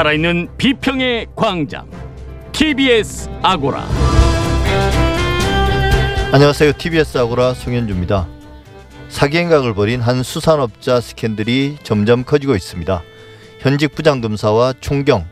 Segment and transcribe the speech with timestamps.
[0.00, 1.90] 살아있는 비평의 광장
[2.52, 3.86] TBS 아고라
[6.32, 6.72] 안녕하세요.
[6.78, 8.26] TBS 아고라 송현주입니다.
[9.10, 13.02] 사기 행각을 벌인 한 수산업자 스캔들이 점점 커지고 있습니다.
[13.58, 15.26] 현직 부장검사와 총경,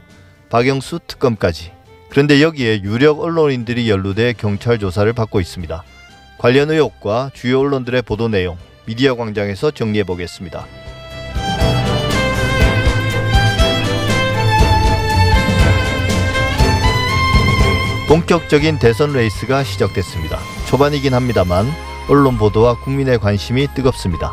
[0.51, 1.73] 박영수 특검까지.
[2.11, 5.83] 그런데 여기에 유력 언론인들이 연루돼 경찰 조사를 받고 있습니다.
[6.37, 10.67] 관련 의혹과 주요 언론들의 보도 내용 미디어 광장에서 정리해 보겠습니다.
[18.09, 20.39] 본격적인 대선 레이스가 시작됐습니다.
[20.67, 21.67] 초반이긴 합니다만
[22.09, 24.33] 언론 보도와 국민의 관심이 뜨겁습니다.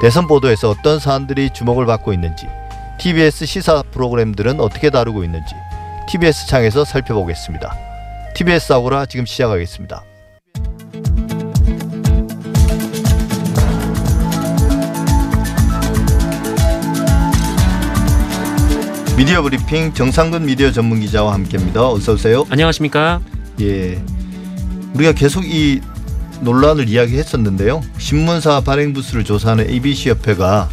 [0.00, 2.48] 대선 보도에서 어떤 사안들이 주목을 받고 있는지,
[2.98, 5.54] TBS 시사 프로그램들은 어떻게 다루고 있는지
[6.08, 7.76] TBS 창에서 살펴보겠습니다.
[8.34, 10.09] TBS 아고라 지금 시작하겠습니다.
[19.20, 21.86] 미디어 브리핑 정상근 미디어 전문 기자와 함께합니다.
[21.90, 22.46] 어서 오세요.
[22.48, 23.20] 안녕하십니까?
[23.60, 24.02] 예.
[24.94, 25.82] 우리가 계속 이
[26.40, 27.82] 논란을 이야기했었는데요.
[27.98, 30.70] 신문사 발행 부수를 조사하는 ABC 협회가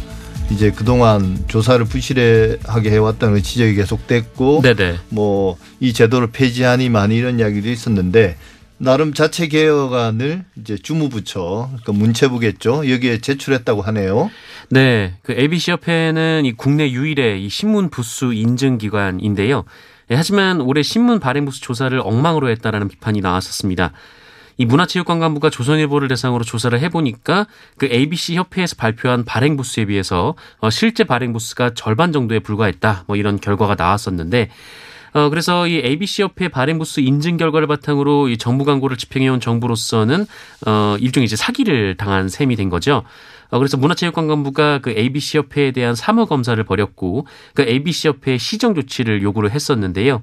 [0.48, 4.96] 이제 그동안 조사를 부실하게 해왔다는 지적이 계속됐고, 네네.
[5.10, 8.38] 뭐이 제도를 폐지하니 많이 이런 이야기도 있었는데
[8.78, 14.30] 나름 자체 개혁안을 이제 주무부처 그러니까 문체부겠죠 여기에 제출했다고 하네요.
[14.70, 15.14] 네.
[15.22, 19.64] 그 ABC 협회는 이 국내 유일의 이 신문 부수 인증 기관인데요.
[20.10, 23.92] 예, 하지만 올해 신문 발행 부수 조사를 엉망으로 했다라는 비판이 나왔었습니다.
[24.60, 31.04] 이 문화체육관광부가 조선일보를 대상으로 조사를 해보니까 그 ABC 협회에서 발표한 발행 부수에 비해서 어, 실제
[31.04, 33.04] 발행 부수가 절반 정도에 불과했다.
[33.06, 34.50] 뭐 이런 결과가 나왔었는데
[35.12, 40.26] 어, 그래서 이 ABC 협회 발행 부수 인증 결과를 바탕으로 이 정부 광고를 집행해온 정부로서는
[40.66, 43.04] 어, 일종의 이제 사기를 당한 셈이 된 거죠.
[43.50, 49.22] 어, 그래서 문화체육관광부가 그 ABC 협회에 대한 사무 검사를 벌였고 그 ABC 협회의 시정 조치를
[49.22, 50.20] 요구를 했었는데요.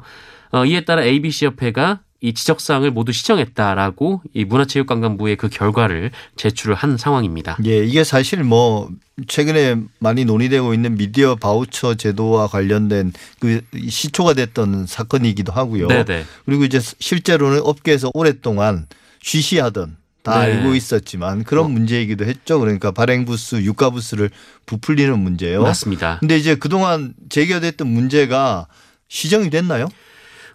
[0.51, 6.73] 어, 이에 따라 ABC 협회가 이 지적 사항을 모두 시정했다라고 이 문화체육관광부의 그 결과를 제출을
[6.73, 7.55] 한 상황입니다.
[7.65, 8.89] 예, 이게 사실 뭐
[9.27, 15.87] 최근에 많이 논의되고 있는 미디어 바우처 제도와 관련된 그 시초가 됐던 사건이기도 하고요.
[15.87, 16.25] 네네.
[16.45, 18.87] 그리고 이제 실제로는 업계에서 오랫동안
[19.21, 20.53] 쉬쉬하던 다 네.
[20.53, 21.67] 알고 있었지만 그런 어.
[21.67, 22.59] 문제이기도 했죠.
[22.59, 24.31] 그러니까 발행 부수, 유가 부수를
[24.65, 25.61] 부풀리는 문제요.
[25.61, 26.17] 맞습니다.
[26.21, 28.65] 근데 이제 그동안 제기됐던 문제가
[29.09, 29.87] 시정이 됐나요?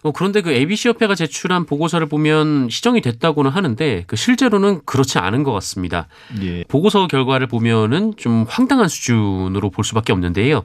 [0.03, 5.43] 어, 그런데 그 ABC 협회가 제출한 보고서를 보면 시정이 됐다고는 하는데 그 실제로는 그렇지 않은
[5.43, 6.07] 것 같습니다.
[6.41, 6.63] 예.
[6.67, 10.63] 보고서 결과를 보면은 좀 황당한 수준으로 볼 수밖에 없는데요.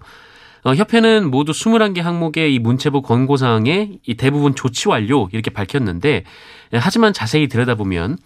[0.65, 6.25] 어, 협회는 모두 21개 항목의 이 문체부 권고사항에 이 대부분 조치 완료 이렇게 밝혔는데
[6.73, 8.17] 예, 하지만 자세히 들여다보면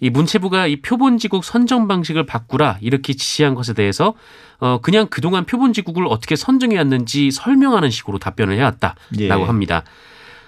[0.00, 4.14] 이 문체부가 이 표본지국 선정 방식을 바꾸라 이렇게 지시한 것에 대해서
[4.60, 9.46] 어 그냥 그동안 표본지국을 어떻게 선정해 왔는지 설명하는 식으로 답변을 해왔다라고 예.
[9.46, 9.84] 합니다.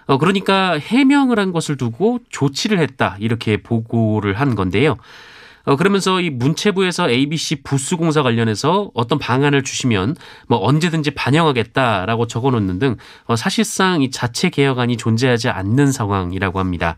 [0.06, 4.96] 어 그러니까 해명을 한 것을 두고 조치를 했다 이렇게 보고를 한 건데요.
[5.64, 10.16] 어, 그러면서 이 문체부에서 ABC 부수공사 관련해서 어떤 방안을 주시면
[10.48, 12.96] 뭐 언제든지 반영하겠다라고 적어 놓는 등
[13.26, 16.96] 어, 사실상 이 자체 개혁안이 존재하지 않는 상황이라고 합니다.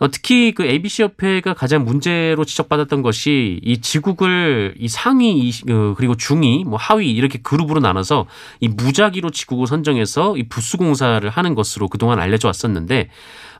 [0.00, 5.94] 어, 특히 그 ABC 협회가 가장 문제로 지적받았던 것이 이 지국을 이 상위 이, 어,
[5.94, 8.26] 그리고 중위 뭐 하위 이렇게 그룹으로 나눠서
[8.60, 13.10] 이 무작위로 지국을 선정해서 이 부수 공사를 하는 것으로 그동안 알려져 왔었는데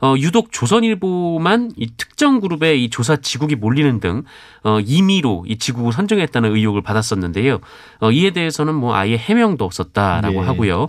[0.01, 4.23] 어, 유독 조선일보만 이 특정 그룹의 이 조사 지국이 몰리는 등
[4.65, 7.59] 어, 임의로 이 지국을 선정했다는 의혹을 받았었는데요.
[8.01, 10.47] 어, 이에 대해서는 뭐 아예 해명도 없었다라고 네.
[10.47, 10.89] 하고요.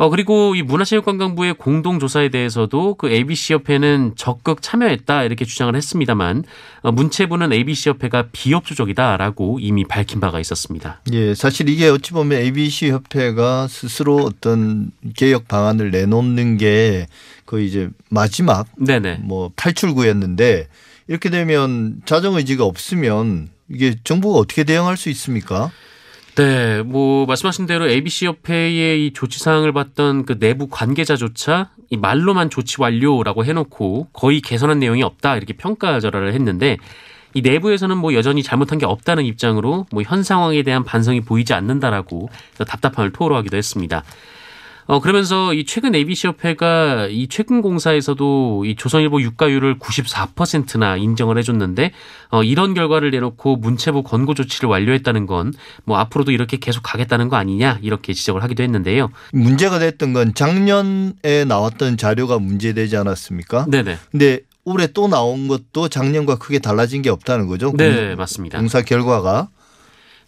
[0.00, 6.44] 어, 그리고 이 문화체육관광부의 공동조사에 대해서도 그 ABC협회는 적극 참여했다 이렇게 주장을 했습니다만
[6.80, 11.02] 어, 문체부는 ABC협회가 비협조적이다라고 이미 밝힌 바가 있었습니다.
[11.12, 17.06] 예, 사실 이게 어찌 보면 ABC 협회가 스스로 어떤 개혁 방안을 내놓는 게
[17.44, 19.18] 거의 이제 마지막 네네.
[19.24, 20.68] 뭐 탈출구였는데
[21.08, 25.70] 이렇게 되면 자정 의지가 없으면 이게 정부가 어떻게 대응할 수 있습니까?
[26.36, 32.50] 네, 뭐 말씀하신 대로 ABC 협회의 이 조치 사항을 봤던 그 내부 관계자조차 이 말로만
[32.50, 36.78] 조치 완료라고 해놓고 거의 개선한 내용이 없다 이렇게 평가절하를 했는데
[37.34, 42.30] 이 내부에서는 뭐 여전히 잘못한 게 없다는 입장으로 뭐 현 상황에 대한 반성이 보이지 않는다라고
[42.66, 44.02] 답답함을 토로하기도 했습니다.
[44.90, 51.92] 어 그러면서 이 최근 ABC 협회가 이 최근 공사에서도 이 조선일보 유가율을 94%나 인정을 해줬는데
[52.30, 55.52] 어 이런 결과를 내놓고 문체부 권고 조치를 완료했다는 건
[55.84, 59.10] 뭐 앞으로도 이렇게 계속 가겠다는 거 아니냐 이렇게 지적을 하기도 했는데요.
[59.32, 63.66] 문제가 됐던 건 작년에 나왔던 자료가 문제되지 않았습니까?
[63.68, 63.98] 네네.
[64.10, 67.72] 근데 올해 또 나온 것도 작년과 크게 달라진 게 없다는 거죠.
[67.76, 68.58] 네 맞습니다.
[68.58, 69.48] 공사 결과가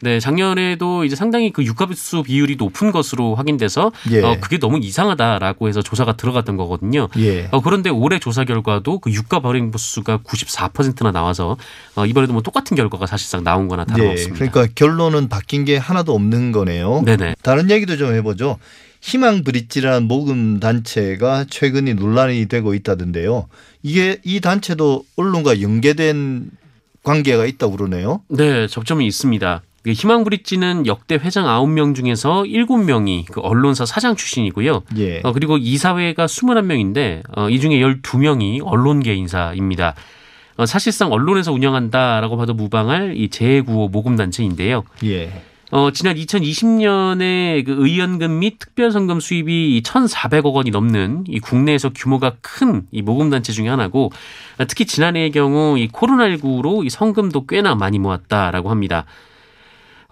[0.02, 4.20] 네, 작년에도 이제 상당히 그 유가수 비율이 높은 것으로 확인돼서 예.
[4.20, 7.08] 어, 그게 너무 이상하다라고 해서 조사가 들어갔던 거거든요.
[7.18, 7.48] 예.
[7.52, 11.56] 어, 그런데 올해 조사 결과도 그 유가 발행 부수가 94%나 나와서
[11.94, 13.92] 어, 이번에도 뭐 똑같은 결과가 사실상 나온 거나 예.
[13.92, 14.34] 다름없습니다.
[14.34, 17.02] 그러니까 결론은 바뀐 게 하나도 없는 거네요.
[17.04, 17.36] 네네.
[17.42, 18.58] 다른 얘기도 좀 해보죠.
[19.00, 23.48] 희망 브릿지라는 모금 단체가 최근에 논란이 되고 있다던데요.
[23.84, 26.50] 이게 이 단체도 언론과 연계된
[27.04, 28.22] 관계가 있다고 그러네요.
[28.28, 29.62] 네, 접점이 있습니다.
[29.82, 34.82] 그 희망 브릿지는 역대 회장 9명 중에서 7명이 그 언론사 사장 출신이고요.
[34.98, 35.20] 예.
[35.24, 39.94] 어, 그리고 이사회가 21명인데 어, 이 중에 12명이 언론계 인사입니다.
[40.56, 44.84] 어, 사실상 언론에서 운영한다라고 봐도 무방할 이 재구호 모금단체인데요.
[45.04, 45.32] 예.
[45.72, 52.86] 어, 지난 2020년에 그 의원금 및 특별성금 수입이 1,400억 원이 넘는 이 국내에서 규모가 큰
[52.92, 54.12] 이 모금단체 중에 하나고
[54.58, 59.06] 아, 특히 지난해의 경우 이 코로나19로 이 성금도 꽤나 많이 모았다라고 합니다.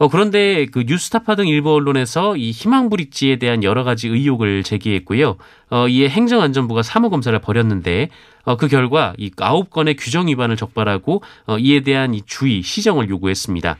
[0.00, 5.36] 어, 그런데 그 뉴스타파 등 일부 언론에서 이 희망 브릿지에 대한 여러 가지 의혹을 제기했고요.
[5.68, 8.08] 어, 이에 행정안전부가 사무 검사를 벌였는데
[8.44, 13.10] 어, 그 결과 이 아홉 건의 규정 위반을 적발하고 어, 이에 대한 이 주의, 시정을
[13.10, 13.76] 요구했습니다.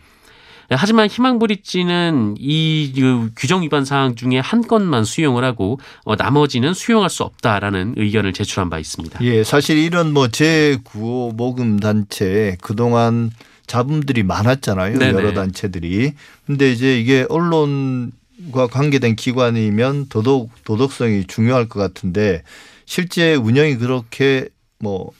[0.72, 7.22] 하지만 희망브릿지는 이그 규정 위반 사항 중에 한 건만 수용을 하고 어, 나머지는 수용할 수
[7.22, 9.24] 없다라는 의견을 제출한 바 있습니다.
[9.24, 9.42] 예.
[9.42, 13.30] 사실 이런 뭐 제9호 모금 단체 그동안
[13.70, 14.98] 잡음들이 많았잖아요.
[14.98, 15.12] 네네.
[15.12, 16.14] 여러 단체들이.
[16.44, 22.42] 근데 이제 이게 언론과 관계된 기관이면 더더욱 도덕성이 중요할 것 같은데
[22.84, 24.48] 실제 운영이 그렇게
[24.80, 25.12] 뭐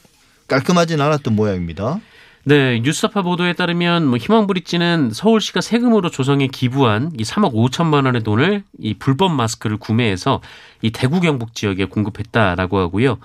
[0.49, 2.01] 깔끔하진 않았던 모양입니다.
[2.43, 8.65] 네, 뉴스타파 보도에 따르면 뭐 희망브릿지는 서울시가 세금으로 조성에 기부한 이 3억 5천만 원의 돈을
[8.81, 10.41] 이 불법 마스크를 구매해서
[10.83, 13.19] 이 대구 경북 지역에 공급했다라고 하고요.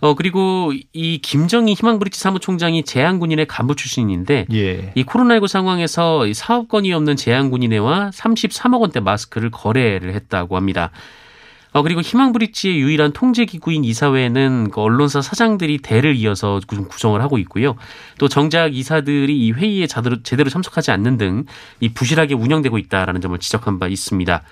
[0.00, 4.92] 어 그리고 이 김정희 희망브릿지 사무총장이 재향군인의 간부 출신인데 예.
[4.94, 10.90] 이 코로나19 상황에서 이 사업권이 없는 재향군인회와 33억 원대 마스크를 거래를 했다고 합니다.
[11.72, 17.36] 어, 그리고 희망브릿지의 유일한 통제 기구인 이사회는 그 언론사 사장들이 대를 이어서 구- 구성을 하고
[17.38, 17.76] 있고요.
[18.18, 21.44] 또 정작 이사들이 이 회의에 자대로, 제대로 참석하지 않는 등
[21.80, 24.42] 이 부실하게 운영되고 있다라는 점을 지적한 바 있습니다.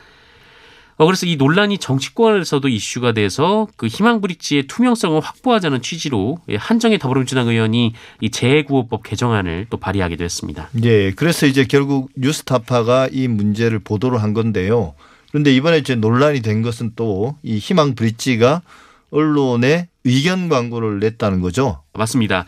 [0.99, 6.99] 어, 그래서 이 논란이 정치권에서도 이슈가 돼서 그 희망 브릿지의 투명성을 확보하자는 취지로 예, 한정희
[6.99, 10.71] 더불어민주당 의원이 이 재구호법 개정안을 또 발의하기도 했습니다.
[10.85, 11.11] 예.
[11.13, 14.95] 그래서 이제 결국 뉴스타파가 이 문제를 보도를 한 건데요.
[15.31, 18.63] 그런데 이번에 이제 논란이 된 것은 또 이 희망 브릿지가
[19.11, 21.83] 언론에 의견 광고를 냈다는 거죠.
[21.93, 22.47] 맞습니다.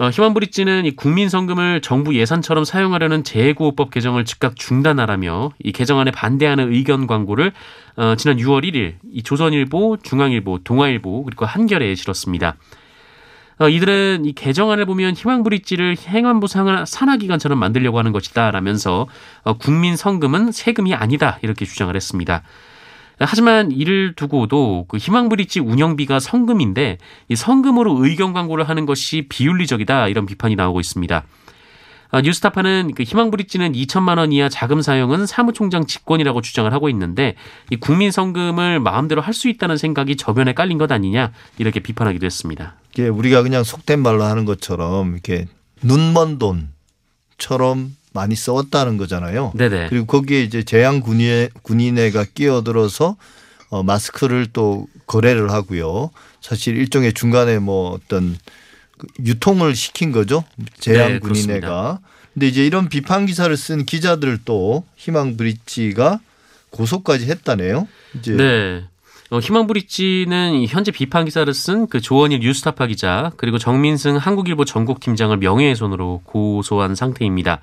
[0.00, 6.72] 어, 희망브릿지는 이 국민 성금을 정부 예산처럼 사용하려는 재구호법 개정을 즉각 중단하라며 이 개정안에 반대하는
[6.72, 7.52] 의견 광고를
[7.96, 12.56] 어, 지난 6월 1일 이 조선일보, 중앙일보, 동아일보 그리고 한겨레에 실었습니다.
[13.60, 19.06] 어, 이들은 이 개정안을 보면 희망브릿지를 행안부 산- 산하기관처럼 만들려고 하는 것이다라면서
[19.44, 22.42] 어, 국민 성금은 세금이 아니다 이렇게 주장을 했습니다.
[23.20, 30.26] 하지만 이를 두고도 그 희망브릿지 운영비가 성금인데 이 성금으로 의견 광고를 하는 것이 비윤리적이다 이런
[30.26, 31.24] 비판이 나오고 있습니다.
[32.10, 37.34] 아, 뉴스타파는 그 희망브릿지는 2천만 원 이하 자금 사용은 사무총장 직권이라고 주장을 하고 있는데
[37.70, 42.76] 이 국민 성금을 마음대로 할 수 있다는 생각이 저변에 깔린 것 아니냐 이렇게 비판하기도 했습니다.
[42.92, 45.46] 이게 우리가 그냥 속된 말로 하는 것처럼 이렇게
[45.82, 49.52] 눈먼 돈처럼 많이 써왔다는 거잖아요.
[49.54, 49.88] 네네.
[49.90, 53.16] 그리고 거기에 이제 재향 군인회, 군인회가 끼어들어서
[53.68, 56.10] 어, 마스크를 또 거래를 하고요.
[56.40, 58.38] 사실 일종의 중간에 뭐 어떤
[58.96, 60.44] 그 유통을 시킨 거죠.
[60.78, 61.98] 재향 네, 군인회가.
[62.32, 66.20] 근데 이제 이런 비판 기사를 쓴 기자들을 또 희망 브릿지가
[66.70, 67.88] 고소까지 했다네요.
[68.18, 68.84] 이제 네.
[69.30, 75.36] 어, 희망브릿지는 이 현재 비판 기사를 쓴 그 조원일 뉴스타파 기자 그리고 정민승 한국일보 전국팀장을
[75.36, 77.60] 명예훼손으로 고소한 상태입니다.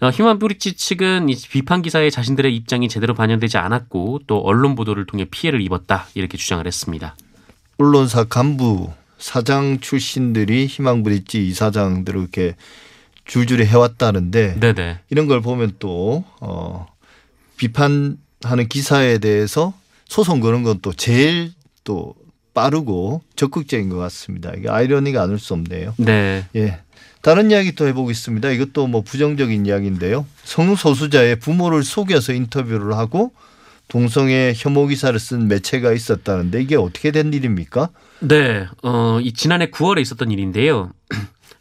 [0.00, 5.24] 어, 희망브릿지 측은 이 비판 기사에 자신들의 입장이 제대로 반영되지 않았고 또 언론 보도를 통해
[5.28, 7.16] 피해를 입었다 이렇게 주장을 했습니다.
[7.78, 12.54] 언론사 간부 사장 출신들이 희망 브릿지 이사장들을 이렇게
[13.24, 15.00] 줄줄이 해왔다는데 네네.
[15.10, 16.86] 이런 걸 보면 또 어,
[17.56, 19.74] 비판하는 기사에 대해서
[20.06, 21.52] 소송 거는 건 또 제일
[21.84, 22.14] 또
[22.54, 24.52] 빠르고 적극적인 것 같습니다.
[24.56, 25.94] 이게 아이러니가 않을 수 없네요.
[25.98, 26.44] 네.
[26.56, 26.78] 예.
[27.22, 28.50] 다른 이야기 또 해보겠습니다.
[28.50, 30.26] 이것도 뭐 부정적인 이야기인데요.
[30.44, 33.32] 성소수자의 부모를 속여서 인터뷰를 하고
[33.88, 37.88] 동성애 혐오 기사를 쓴 매체가 있었다는데 이게 어떻게 된 일입니까?
[38.20, 40.90] 네, 어, 이 지난해 9월에 있었던 일인데요.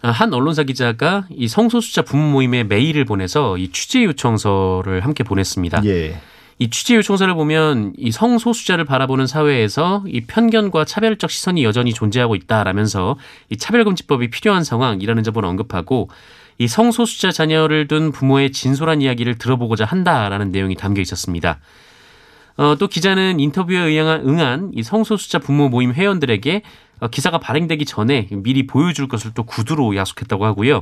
[0.01, 5.83] 아, 한 언론사 기자가 이 성소수자 부모 모임에 메일을 보내서 이 취재 요청서를 함께 보냈습니다.
[5.85, 6.19] 예.
[6.59, 13.17] 이 취재 요청서를 보면 이 성소수자를 바라보는 사회에서 이 편견과 차별적 시선이 여전히 존재하고 있다라면서
[13.51, 16.09] 이 차별금지법이 필요한 상황이라는 점을 언급하고
[16.57, 21.59] 이 성소수자 자녀를 둔 부모의 진솔한 이야기를 들어보고자 한다라는 내용이 담겨 있었습니다.
[22.57, 26.63] 어, 또 기자는 인터뷰에 응한, 응한 이 성소수자 부모 모임 회원들에게
[27.01, 30.81] 어, 기사가 발행되기 전에 미리 보여줄 것을 또 구두로 약속했다고 하고요.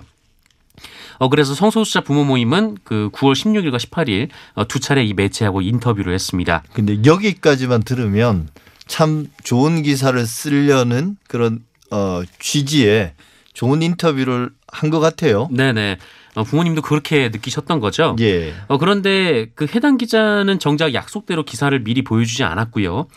[1.18, 6.14] 어, 그래서 성소수자 부모 모임은 그 9월 16일과 18일 어, 두 차례 이 매체하고 인터뷰를
[6.14, 6.64] 했습니다.
[6.74, 8.50] 근데 여기까지만 들으면
[8.88, 11.60] 참 좋은 기사를 쓰려는 그런
[11.92, 13.14] 어, 취지의
[13.54, 15.48] 좋은 인터뷰를 한 것 같아요.
[15.52, 15.98] 네네.
[16.36, 18.16] 어, 부모님도 그렇게 느끼셨던 거죠.
[18.20, 18.54] 예.
[18.68, 23.08] 어, 그런데 그 해당 기자는 정작 약속대로 기사를 미리 보여주지 않았고요.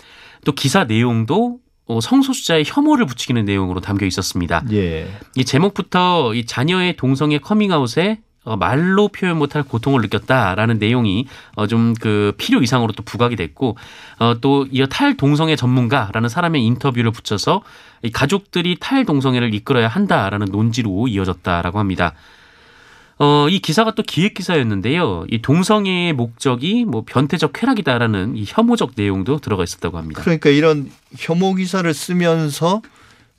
[0.45, 1.68] 또 기사 내용도 어,
[2.01, 4.63] 성소수자의 혐오를 부추기는 내용으로 담겨 있었습니다.
[4.73, 5.09] 예.
[5.37, 8.19] 이 제목부터 이 자녀의 동성애 커밍아웃에
[8.49, 13.77] 어, 말로 표현 못할 고통을 느꼈다라는 내용이 어, 좀그 필요 이상으로 또 부각이 됐고
[14.19, 17.63] 어, 또 이어 탈동성애 전문가라는 사람의 인터뷰를 붙여서
[18.03, 22.15] 이 가족들이 탈동성애를 이끌어야 한다라는 논지로 이어졌다라고 합니다.
[23.21, 25.27] 어, 이 기사가 또 기획 기사였는데요.
[25.31, 30.21] 이 동성애의 목적이 뭐 변태적 쾌락이다라는 이 혐오적 내용도 들어가 있었다고 합니다.
[30.23, 32.81] 그러니까 이런 혐오 기사를 쓰면서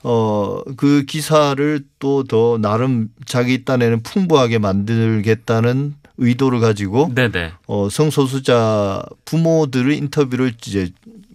[0.03, 7.53] 어, 그 기사를 또 더 나름 자기 딴에는 풍부하게 만들겠다는 의도를 가지고 네네.
[7.67, 10.89] 어, 성소수자 부모들의 인터뷰를 이제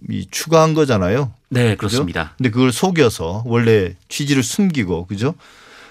[0.09, 1.31] 이 추가한 거잖아요.
[1.49, 2.33] 네, 그렇습니다.
[2.37, 5.33] 근데 그걸 속여서 원래 취지를 숨기고 그죠?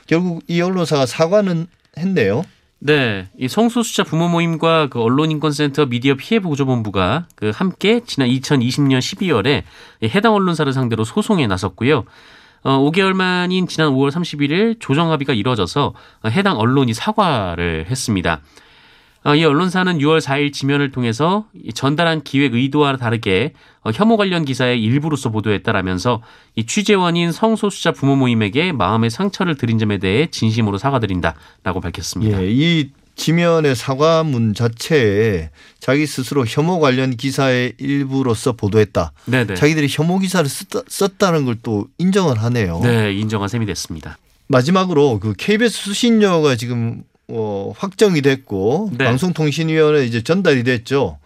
[0.07, 1.67] 결국 이 언론사가 사과는
[1.99, 2.45] 했네요.
[2.79, 9.63] 네, 이 성소수자 부모 모임과 그 언론인권센터 미디어 피해 보조본부가 그 함께 지난 2020년 12월에
[10.15, 12.05] 해당 언론사를 상대로 소송에 나섰고요.
[12.65, 15.95] 어, 5개월 만인 지난 5월 31일 조정 합의가 이뤄져서
[16.27, 18.41] 해당 언론이 사과를 했습니다.
[19.27, 24.45] 어, 이 언론사는 6월 4일 지면을 통해서 이 전달한 기획 의도와 다르게 어, 혐오 관련
[24.45, 26.23] 기사의 일부로서 보도했다라면서
[26.57, 32.43] 이 취재원인 성소수자 부모 모임에게 마음의 상처를 드린 점에 대해 진심으로 사과드린다라고 밝혔습니다.
[32.43, 35.51] 예, 이 지면의 사과문 자체에
[35.81, 39.13] 자기 스스로 혐오 관련 기사의 일부로서 보도했다.
[39.27, 39.55] 네네.
[39.55, 42.81] 자기들이 혐오 기사를 썼다, 는 걸 또 인정을 하네요.
[42.83, 44.19] 네, 인정한 셈이 됐습니다.
[44.49, 49.05] 마지막으로 그 KBS 수신료가 지금 어, 확정이 됐고 네.
[49.05, 51.19] 방송통신위원회 이제 전달이 됐죠.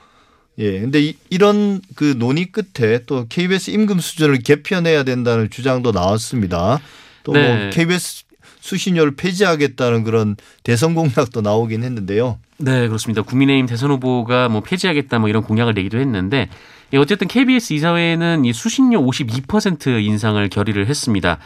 [0.59, 0.81] 예.
[0.81, 6.81] 근데 이, 이런 그 논의 끝에 또 KBS 임금 수준을 개편해야 된다는 주장도 나왔습니다.
[7.25, 7.71] 또뭐 네.
[7.73, 8.25] KBS
[8.61, 12.39] 수신료를 폐지하겠다는 그런 대선 공약도 나오긴 했는데요.
[12.59, 13.23] 네, 그렇습니다.
[13.23, 16.49] 국민의힘 대선 후보가 뭐 폐지하겠다 뭐 이런 공약을 내기도 했는데
[16.93, 21.39] 예, 어쨌든 KBS 이사회는 이 수신료 52% 인상을 결의를 했습니다.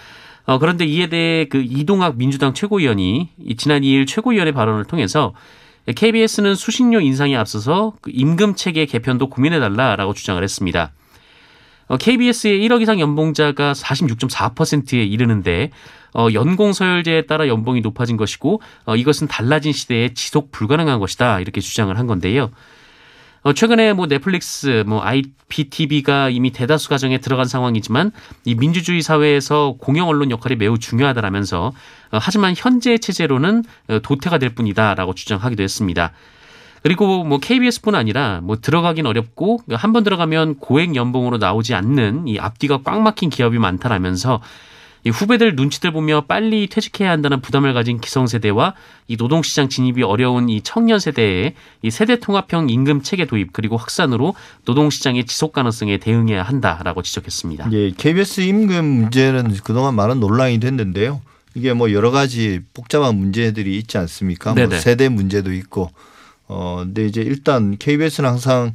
[0.45, 5.35] 어, 그런데 이에 대해 그 이동학 민주당 최고위원이 이 지난 2일 최고위원의 발언을 통해서
[5.87, 10.93] KBS는 수신료 인상에 앞서서 그 임금 체계 개편도 고민해달라라고 주장을 했습니다.
[11.89, 15.71] 어, KBS의 1억 이상 연봉자가 46.4%에 이르는데
[16.15, 21.61] 어, 연공 서열제에 따라 연봉이 높아진 것이고 어, 이것은 달라진 시대에 지속 불가능한 것이다 이렇게
[21.61, 22.51] 주장을 한 건데요.
[23.45, 28.13] 어, 최근에 뭐 넷플릭스, 뭐 IPTV가 이미 대다수 가정에 들어간 상황이지만
[28.45, 31.67] 이 민주주의 사회에서 공영 언론 역할이 매우 중요하다라면서
[32.13, 36.13] 어, 하지만 현재 체제로는 어, 도태가 될 뿐이다라고 주장하기도 했습니다.
[36.85, 42.39] 그리고 뭐 KBS뿐 아니라 뭐 들어가긴 어렵고 한 번 들어가면 고액 연봉으로 나오지 않는 이
[42.39, 44.41] 앞뒤가 꽉 막힌 기업이 많다라면서 이
[45.11, 48.75] 후배들 눈치들 보며 빨리 퇴직해야 한다는 부담을 가진 기성세대와
[49.09, 54.35] 이 노동시장 진입이 어려운 이 청년 세대의 이 세대 통합형 임금 체계 도입 그리고 확산으로
[54.65, 57.73] 노동시장의 지속 가능성에 대응해야 한다라고 지적했습니다.
[57.73, 61.21] 예, KBS 임금 문제는 그동안 많은 논란이 됐는데요.
[61.55, 64.55] 이게 뭐 여러 가지 복잡한 문제들이 있지 않습니까?
[64.55, 64.71] 뭐.
[64.79, 65.91] 세대 문제도 있고.
[66.49, 68.73] 어, 근데 이제 일단 KBS는 항상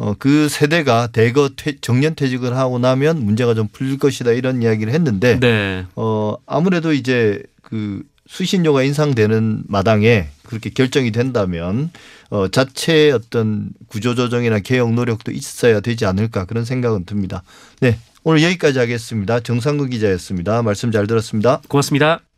[0.00, 4.94] 어, 그 세대가 대거 퇴, 정년 퇴직을 하고 나면 문제가 좀 풀릴 것이다 이런 이야기를
[4.94, 5.84] 했는데 네.
[5.94, 11.90] 어, 아무래도 이제 그 수신료가 인상되는 마당에 그렇게 결정이 된다면
[12.30, 17.42] 어, 자체의 어떤 구조조정이나 개혁 노력도 있어야 되지 않을까 그런 생각은 듭니다.
[17.80, 17.98] 네.
[18.24, 19.40] 오늘 여기까지 하겠습니다.
[19.40, 20.62] 정상근 기자였습니다.
[20.62, 21.60] 말씀 잘 들었습니다.
[21.68, 22.29] 고맙습니다.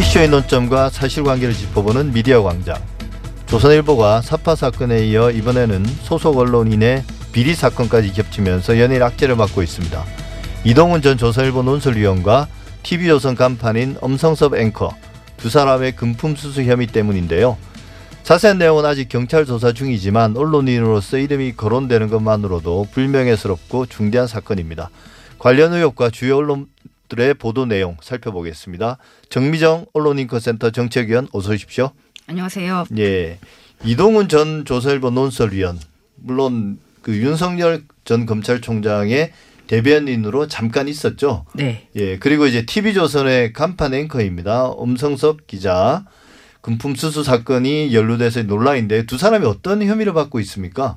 [0.00, 2.74] 이슈의 논점과 사실관계를 짚어보는 미디어 광장.
[3.44, 10.02] 조선일보가 사파 사건에 이어 이번에는 소속 언론인의 비리 사건까지 겹치면서 연일 악재를 맡고 있습니다.
[10.64, 12.48] 이동훈 전 조선일보 논설위원과
[12.82, 14.96] TV조선 간판인 엄성섭 앵커
[15.36, 17.58] 두 사람의 금품 수수 혐의 때문인데요.
[18.22, 24.88] 자세한 내용은 아직 경찰 조사 중이지만 언론인으로서 이름이 거론되는 것만으로도 불명예스럽고 중대한 사건입니다.
[25.38, 26.68] 관련 의혹과 주요 언론
[27.10, 28.96] 들의 보도 내용 살펴보겠습니다.
[29.28, 31.90] 정미정 언론인권센터 정책위원 어서 오십시오.
[32.26, 32.86] 안녕하세요.
[32.98, 33.38] 예.
[33.84, 35.78] 이동훈 전 조선일보 논설위원
[36.16, 39.32] 물론 그 윤석열 전 검찰총장의
[39.66, 41.44] 대변인으로 잠깐 있었죠.
[41.54, 41.88] 네.
[41.96, 44.66] 예, 그리고 이제 TV조선의 간판 앵커입니다.
[44.66, 46.04] 엄성섭 기자.
[46.60, 50.96] 금품 수수 사건이 연루돼서 논란인데 두 사람이 어떤 혐의를 받고 있습니까?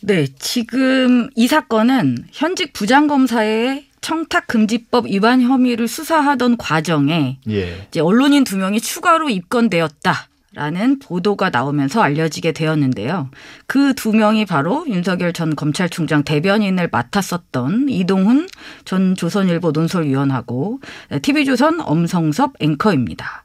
[0.00, 7.86] 네, 지금 이 사건은 현직 부장검사의 청탁금지법 위반 혐의를 수사하던 과정에 예.
[7.88, 10.28] 이제 언론인 두 명이 추가로 입건되었다.
[10.54, 13.28] 라는 보도가 나오면서 알려지게 되었는데요.
[13.66, 18.48] 그 두 명이 바로 윤석열 전 검찰총장 대변인을 맡았었던 이동훈
[18.86, 20.80] 전 조선일보 논설위원하고
[21.20, 23.44] TV조선 엄성섭 앵커입니다.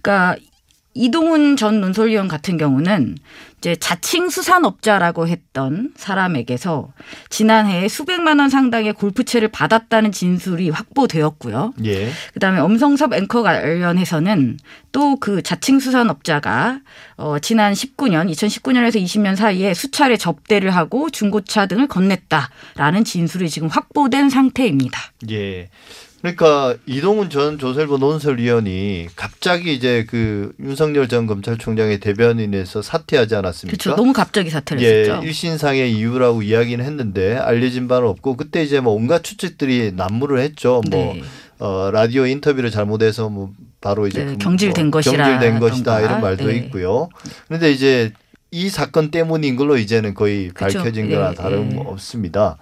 [0.00, 0.36] 그러니까
[0.94, 3.16] 이동훈 전 논설위원 같은 경우는
[3.58, 6.92] 이제 자칭 수산업자라고 했던 사람에게서
[7.30, 11.72] 지난해에 수백만 원 상당의 골프채를 받았다는 진술이 확보되었고요.
[11.84, 12.10] 예.
[12.34, 14.58] 그다음에 엄성섭 앵커 관련해서는
[14.92, 16.80] 또 그 자칭 수산업자가
[17.16, 24.28] 어 지난 19년 2019년에서 20년 사이에 수차례 접대를 하고 중고차 등을 건넸다라는 진술이 지금 확보된
[24.28, 25.00] 상태입니다.
[25.30, 25.70] 예.
[26.24, 33.76] 그러니까 이동훈 전 조선일보 논설위원이 갑자기 이제 그 윤석열 전 검찰총장의 대변인에서 사퇴하지 않았습니까?
[33.76, 33.94] 그렇죠.
[33.94, 35.20] 너무 갑자기 사퇴를 예, 했죠.
[35.22, 40.80] 일신상의 이유라고 이야기는 했는데 알려진 바는 없고 그때 이제 뭐 온갖 추측들이 난무를 했죠.
[40.90, 41.22] 뭐 네.
[41.58, 43.52] 어, 라디오 인터뷰를 잘못해서 뭐
[43.82, 46.00] 바로 이제 네, 그 경질된 뭐 것이라 경질된 것이다.
[46.00, 46.56] 이런 말도 네.
[46.56, 47.10] 있고요.
[47.48, 48.14] 그런데 이제
[48.50, 50.78] 이 사건 때문인 걸로 이제는 거의 그쵸.
[50.78, 52.56] 밝혀진 거나 예, 다름없습니다.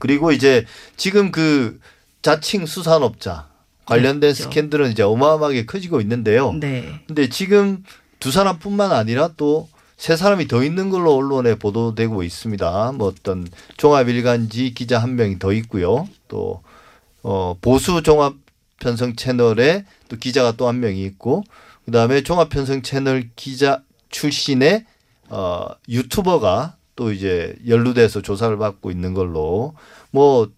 [0.00, 0.64] 그리고 이제
[0.96, 1.78] 지금 그
[2.26, 3.48] 자칭 수산업자
[3.84, 4.42] 관련된 그렇죠.
[4.44, 6.52] 스캔들은 이제 어마어마하게 커지고 있는데요.
[6.52, 7.00] 네.
[7.06, 7.84] 근데 지금
[8.18, 12.92] 두 사람뿐만 아니라 또 세 사람이 더 있는 걸로 언론에 보도되고 있습니다.
[12.92, 16.06] 뭐 어떤 종합일간지 기자 한 명이 더 있고요.
[16.28, 16.62] 또
[17.22, 18.34] 어, 보수 종합
[18.78, 21.44] 편성 채널에 또 기자가 또 한 명이 있고
[21.86, 24.84] 그다음에 종합 편성 채널 기자 출신의
[25.30, 29.74] 어, 유튜버가 또 이제 연루돼서 조사를 받고 있는 걸로
[30.10, 30.50] 뭐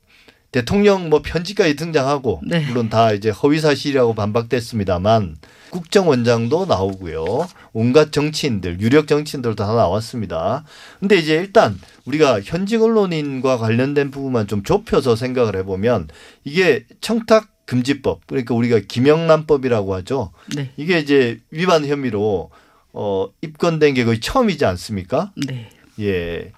[0.50, 2.64] 대통령 뭐 편지까지 등장하고 네.
[2.66, 5.36] 물론 다 이제 허위 사실이라고 반박됐습니다만
[5.70, 7.46] 국정원장도 나오고요.
[7.74, 10.64] 온갖 정치인들, 유력 정치인들 다 나왔습니다.
[10.98, 16.08] 근데 이제 일단 우리가 현직 언론인과 관련된 부분만 좀 좁혀서 생각을 해보면
[16.44, 20.32] 이게 청탁 금지법 그러니까 우리가 김영란법이라고 하죠.
[20.56, 20.70] 네.
[20.78, 22.50] 이게 이제 위반 혐의로
[22.94, 25.32] 어 입건된 게 거의 처음이지 않습니까?
[25.46, 25.68] 네.
[26.00, 26.52] 예.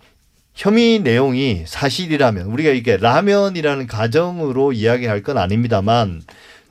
[0.61, 6.21] 혐의 내용이 사실이라면 우리가 이게 라면이라는 가정으로 이야기할 건 아닙니다만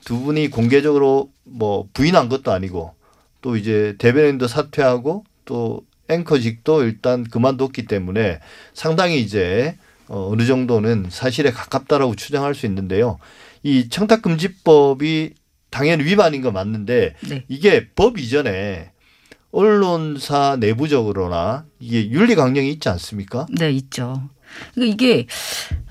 [0.06, 2.94] 두 분이 공개적으로 뭐 부인한 것도 아니고
[3.42, 8.42] 또 이제 대변인도 사퇴하고 또 앵커직도 일단 그만뒀기 때문에
[8.76, 9.76] 상당히 이제
[10.08, 13.18] 어, 어느 정도는 사실에 가깝다라고 추정할 수 있는데요.
[13.64, 15.34] 이 청탁금지법이
[15.72, 17.44] 당연히 위반인 거 맞는데 네.
[17.48, 18.92] 이게 법 이전에
[19.52, 23.48] 언론사 내부적으로나 이게 윤리 강령이 있지 않습니까?
[23.58, 24.30] 네, 있죠.
[24.74, 25.28] 그러니까 이게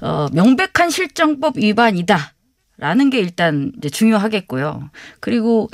[0.01, 4.91] 어, 명백한 실정법 위반이다라는 게 일단 이제 중요하겠고요.
[5.21, 5.69] 그리고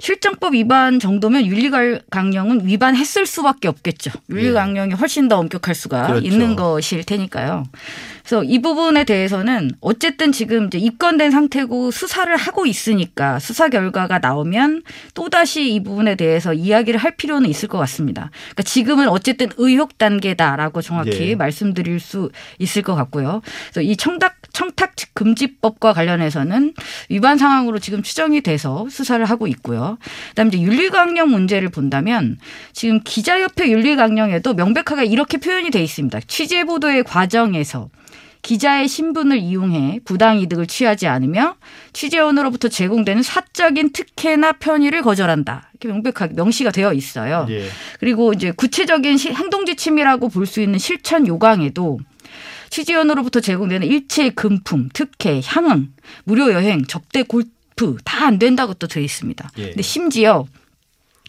[0.00, 4.12] 실정법 위반 정도면 윤리강령은 위반했을 수밖에 없겠죠.
[4.30, 6.26] 윤리강령이 훨씬 더 엄격할 수가 그렇죠.
[6.26, 7.64] 있는 것일 테니까요.
[8.22, 14.82] 그래서 이 부분에 대해서는 어쨌든 지금 이제 입건된 상태고 수사를 하고 있으니까 수사 결과가 나오면
[15.14, 18.30] 또다시 이 부분에 대해서 이야기를 할 필요는 있을 것 같습니다.
[18.50, 21.34] 그러니까 지금은 어쨌든 의혹 단계다라고 정확히 예.
[21.34, 23.40] 말씀드릴 수 있을 것 같고요.
[23.72, 26.74] 그래서 이 청탁 청탁 금지법과 관련해서는
[27.10, 29.98] 위반 상황으로 지금 추정이 돼서 수사를 하고 있고요.
[30.30, 32.38] 그다음에 이제 윤리강령 문제를 본다면
[32.72, 36.18] 지금 기자협회 윤리강령에도 명백하게 이렇게 표현이 돼 있습니다.
[36.26, 37.88] 취재 보도의 과정에서
[38.42, 41.54] 기자의 신분을 이용해 부당 이득을 취하지 않으며
[41.92, 45.70] 취재원으로부터 제공되는 사적인 특혜나 편의를 거절한다.
[45.72, 47.46] 이렇게 명백하게 명시가 되어 있어요.
[47.50, 47.66] 예.
[48.00, 51.98] 그리고 이제 구체적인 시- 행동 지침이라고 볼 수 있는 실천 요강에도
[52.70, 55.88] 취재원으로부터 제공되는 일체의 금품, 특혜, 향응,
[56.24, 59.50] 무료 여행, 접대 골프 다 안 된다고 또 되어 있습니다.
[59.58, 59.68] 예.
[59.68, 60.44] 근데 심지어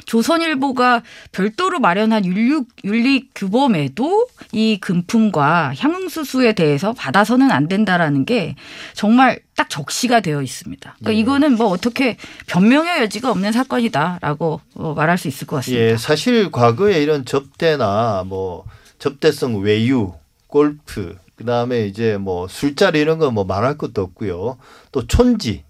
[0.06, 8.56] 조선일보가 별도로 마련한 윤리, 윤리 규범에도 이 금품과 향응수수에 대해서 받아서는 안 된다라는 게
[8.96, 10.96] 정말 딱 적시가 되어 있습니다.
[10.98, 11.20] 그러니까 예.
[11.20, 15.84] 이거는 뭐 어떻게 변명의 여지가 없는 사건이다라고 어, 말할 수 있을 것 같습니다.
[15.84, 18.66] 예, 사실 과거에 이런 접대나 뭐
[18.98, 20.14] 접대성 외유,
[20.48, 24.58] 골프, 그다음에 이제 뭐 술자리 이런 거뭐 말할 것도 없고요.
[24.92, 25.64] 또 촌지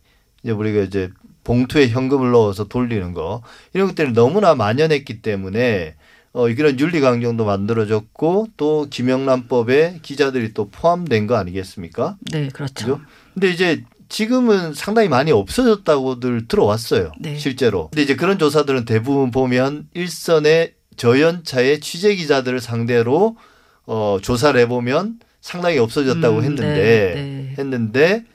[0.44, 1.12] 이제 우리가 이제
[1.44, 5.96] 봉투에 현금을 넣어서 돌리는 거 이런 것들이 너무나 만연했기 때문에
[6.34, 12.18] 어 이런 윤리 강령도 만들어졌고 또 김영란법에 기자들이 또 포함된 거 아니겠습니까?
[12.32, 12.74] 네, 그렇죠.
[12.74, 13.02] 그죠?
[13.36, 17.12] 근데 이제 지금은 상당히 많이 없어졌다고들 들어왔어요.
[17.20, 17.38] 네.
[17.38, 17.90] 실제로.
[17.90, 23.38] 근데 이제 그런 조사들은 대부분 보면 일선의 저연차의 취재 기자들을 상대로
[23.86, 27.56] 어 조사를 해보면 상당히 없어졌다고 음, 했는데 네, 네.
[27.58, 28.26] 했는데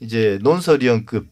[0.00, 1.26] 이제 논설위원급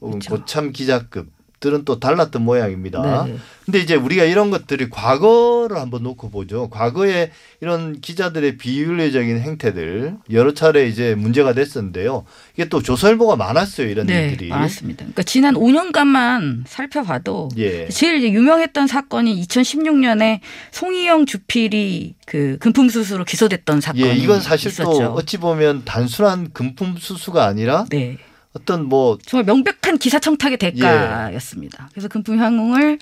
[0.00, 0.42] 혹은 그렇죠.
[0.42, 1.28] 고참 기자급
[1.60, 3.24] 들은 또 달랐던 모양입니다.
[3.26, 3.36] 네.
[3.64, 6.68] 근데 이제 우리가 이런 것들이 과거를 한번 놓고 보죠.
[6.68, 12.26] 과거에 이런 기자들의 비윤리적인 행태들 여러 차례 이제 문제가 됐었는데요.
[12.54, 13.88] 이게 또 조선일보가 많았어요.
[13.88, 14.50] 이런 네, 일들이.
[14.50, 14.98] 많았습니다.
[14.98, 17.88] 그러니까 지난 5년간만 살펴봐도 예.
[17.88, 20.40] 제일 유명했던 사건이 2016년에
[20.72, 24.92] 송희영 주필이 그 금품 수수로 기소됐던 사건이 예, 이건 사실 있었죠.
[24.92, 28.18] 또 어찌 보면 단순한 금품 수수가 아니라 네.
[28.54, 31.88] 어떤 뭐 정말 명백한 기사 청탁의 대가였습니다.
[31.92, 33.00] 그래서 금품 향응을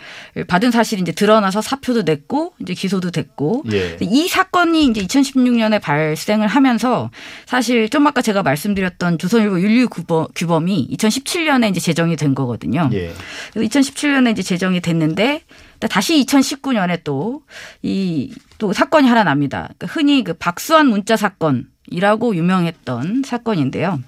[0.49, 3.99] 받은 사실이 이제 드러나서 사표도 냈고 이제 기소도 됐고 예.
[4.01, 7.11] 이 사건이 이제 2016년에 발생을 하면서
[7.45, 12.89] 사실 좀 아까 제가 말씀드렸던 조선일보 윤리 규범, 규범이 2017년에 이제 제정이 된 거거든요.
[12.95, 13.13] 예.
[13.53, 15.43] 그래서 2017년에 이제 제정이 됐는데
[15.91, 17.43] 다시 2019년에 또
[17.83, 19.69] 이또 사건이 하나 납니다.
[19.77, 24.01] 그러니까 흔히 그 박수환 문자 사건 이라고 유명했던 사건인데요.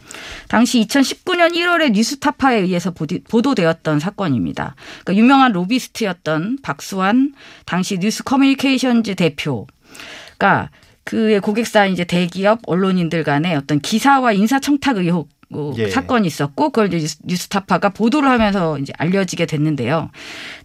[0.49, 4.75] 당시 2019년 1월에 뉴스타파에 의해서 보도되었던 사건입니다.
[5.05, 7.35] 그러니까 유명한 로비스트였던 박수환
[7.66, 10.70] 당시 뉴스 커뮤니케이션즈 대표가
[11.05, 15.34] 그의 고객사인 이제 대기업 언론인들 간의 어떤 기사와 인사 청탁 의혹 어,
[15.79, 15.88] 예.
[15.88, 20.11] 사건이 있었고 그걸 이제 뉴스- 뉴스타파가 보도를 하면서 이제 알려지게 됐는데요.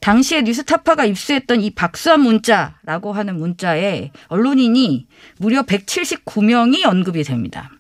[0.01, 7.71] 당시에 뉴스타파가 입수했던 이 박수환 문자라고 하는 문자에 언론인이 무려 179명이 언급이 됩니다.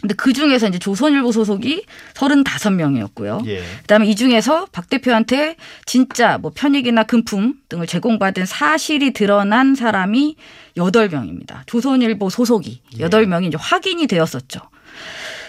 [0.00, 1.82] 근데 그 중에서 이제 조선일보 소속이
[2.14, 3.44] 35명이었고요.
[3.48, 3.62] 예.
[3.80, 10.36] 그다음에 이 중에서 박 대표한테 진짜 뭐 편익이나 금품 등을 제공받은 사실이 드러난 사람이
[10.76, 11.62] 8명입니다.
[11.66, 13.08] 조선일보 소속이 예.
[13.08, 14.60] 8명이 이제 확인이 되었었죠.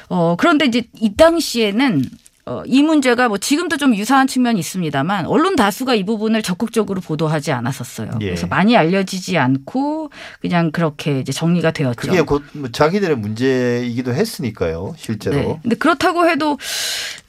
[0.09, 2.03] 어, 그런데 이제 이 당시에는
[2.45, 7.51] 어, 이 문제가 뭐 지금도 좀 유사한 측면이 있습니다만 언론 다수가 이 부분을 적극적으로 보도하지
[7.51, 8.09] 않았었어요.
[8.21, 8.25] 예.
[8.25, 10.09] 그래서 많이 알려지지 않고
[10.41, 11.95] 그냥 그렇게 이제 정리가 되었죠.
[11.95, 14.95] 그게 곧 뭐 자기들의 문제이기도 했으니까요.
[14.97, 15.35] 실제로.
[15.35, 15.59] 네.
[15.61, 16.57] 근데 그렇다고 해도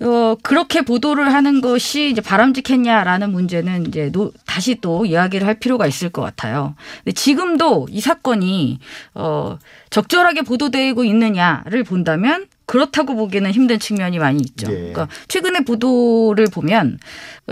[0.00, 5.86] 어 그렇게 보도를 하는 것이 이제 바람직했냐라는 문제는 이제 노, 다시 또 이야기를 할 필요가
[5.86, 6.74] 있을 것 같아요.
[7.04, 8.78] 근데 지금도 이 사건이
[9.16, 9.58] 어
[9.90, 14.70] 적절하게 보도되고 있느냐를 본다면 그렇다고 보기에는 힘든 측면이 많이 있죠.
[14.70, 14.76] 예.
[14.76, 17.00] 그러니까 최근의 보도를 보면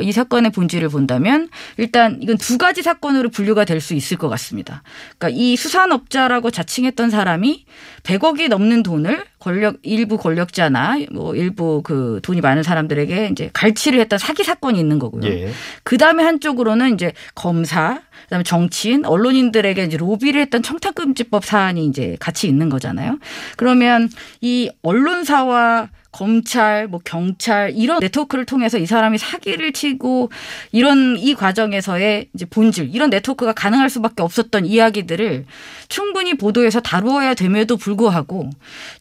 [0.03, 4.83] 이 사건의 본질을 본다면 일단 이건 두 가지 사건으로 분류가 될 수 있을 것 같습니다.
[5.19, 7.65] 그러니까 이 수산업자라고 자칭했던 사람이
[8.03, 14.19] 100억이 넘는 돈을 권력 일부 권력자나 뭐 일부 그 돈이 많은 사람들에게 이제 갈취를 했던
[14.19, 15.31] 사기 사건이 있는 거고요.
[15.31, 15.53] 예.
[15.85, 22.49] 그 다음에 한쪽으로는 이제 검사, 그다음에 정치인, 언론인들에게 이제 로비를 했던 청탁금지법 사안이 이제 같이
[22.49, 23.19] 있는 거잖아요.
[23.57, 24.09] 그러면
[24.41, 30.31] 이 언론사와 검찰, 뭐 경찰 이런 네트워크를 통해서 이 사람이 사기를 치고
[30.73, 35.45] 이런 이 과정에서의 이제 본질 이런 네트워크가 가능할 수밖에 없었던 이야기들을
[35.89, 38.51] 충분히 보도에서 다루어야 됨에도 불구하고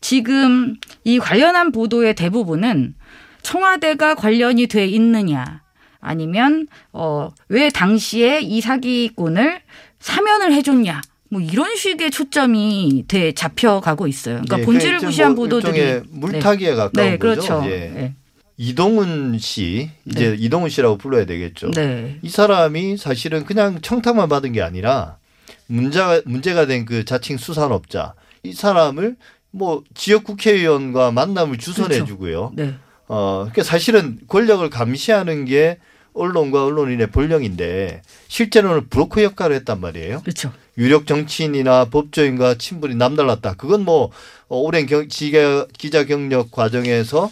[0.02, 2.96] 지금 이 관련한 보도의 대부분은
[3.42, 5.62] 청와대가 관련이 돼 있느냐
[6.00, 9.62] 아니면 어 왜 당시에 이 사기꾼을
[10.00, 14.36] 사면을 해줬냐 뭐 이런 식의 초점이 돼 잡혀가고 있어요.
[14.36, 17.42] 그러니까 예, 본질을 그게 무시한 뭐 보도들이 물타기에 가까운 네, 거죠.
[17.42, 17.70] 그렇죠.
[17.70, 17.78] 예.
[17.94, 18.14] 네.
[18.58, 21.72] 이동훈 씨 이제 이동훈 씨라고 불러야 되겠죠.
[21.72, 22.18] 네.
[22.24, 25.18] 이 사람이 사실은 그냥 청탁만 받은 게 아니라
[25.68, 28.14] 문제가 문제가 된 그 자칭 수산업자
[28.44, 29.16] 이 사람을
[29.52, 32.06] 뭐 지역 국회의원과 만남을 주선해 그렇죠.
[32.06, 32.52] 주고요.
[32.56, 32.74] 네.
[33.08, 35.78] 어, 그러니까 사실은 권력을 감시하는 게
[36.18, 40.22] 언론과 언론인의 본령인데 실제로는 브로커 역할을 했단 말이에요.
[40.22, 40.52] 그렇죠.
[40.78, 43.54] 유력 정치인이나 법조인과 친분이 남달랐다.
[43.54, 44.12] 그건 뭐
[44.48, 47.30] 어, 오랜 경, 기자, 기자 경력 과정에서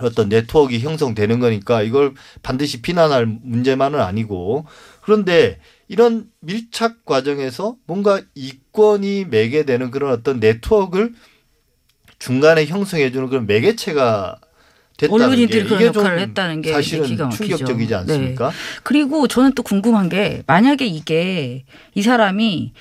[0.00, 4.64] 어떤 네트워크 형성되는 거니까 이걸 반드시 비난할 문제만은 아니고
[5.02, 11.12] 그런데 이런 밀착 과정에서 뭔가 이권이 매개되는 그런 어떤 네트워크를
[12.18, 14.38] 중간에 형성해주는 그런 매개체가
[15.46, 17.44] 게 그런 역할을 했다는 게 사실은 기가 막히죠.
[17.56, 18.50] 충격적이지 않습니까?
[18.82, 22.72] 그리고 저는 또 궁금한 게 만약에 이게 이 사람이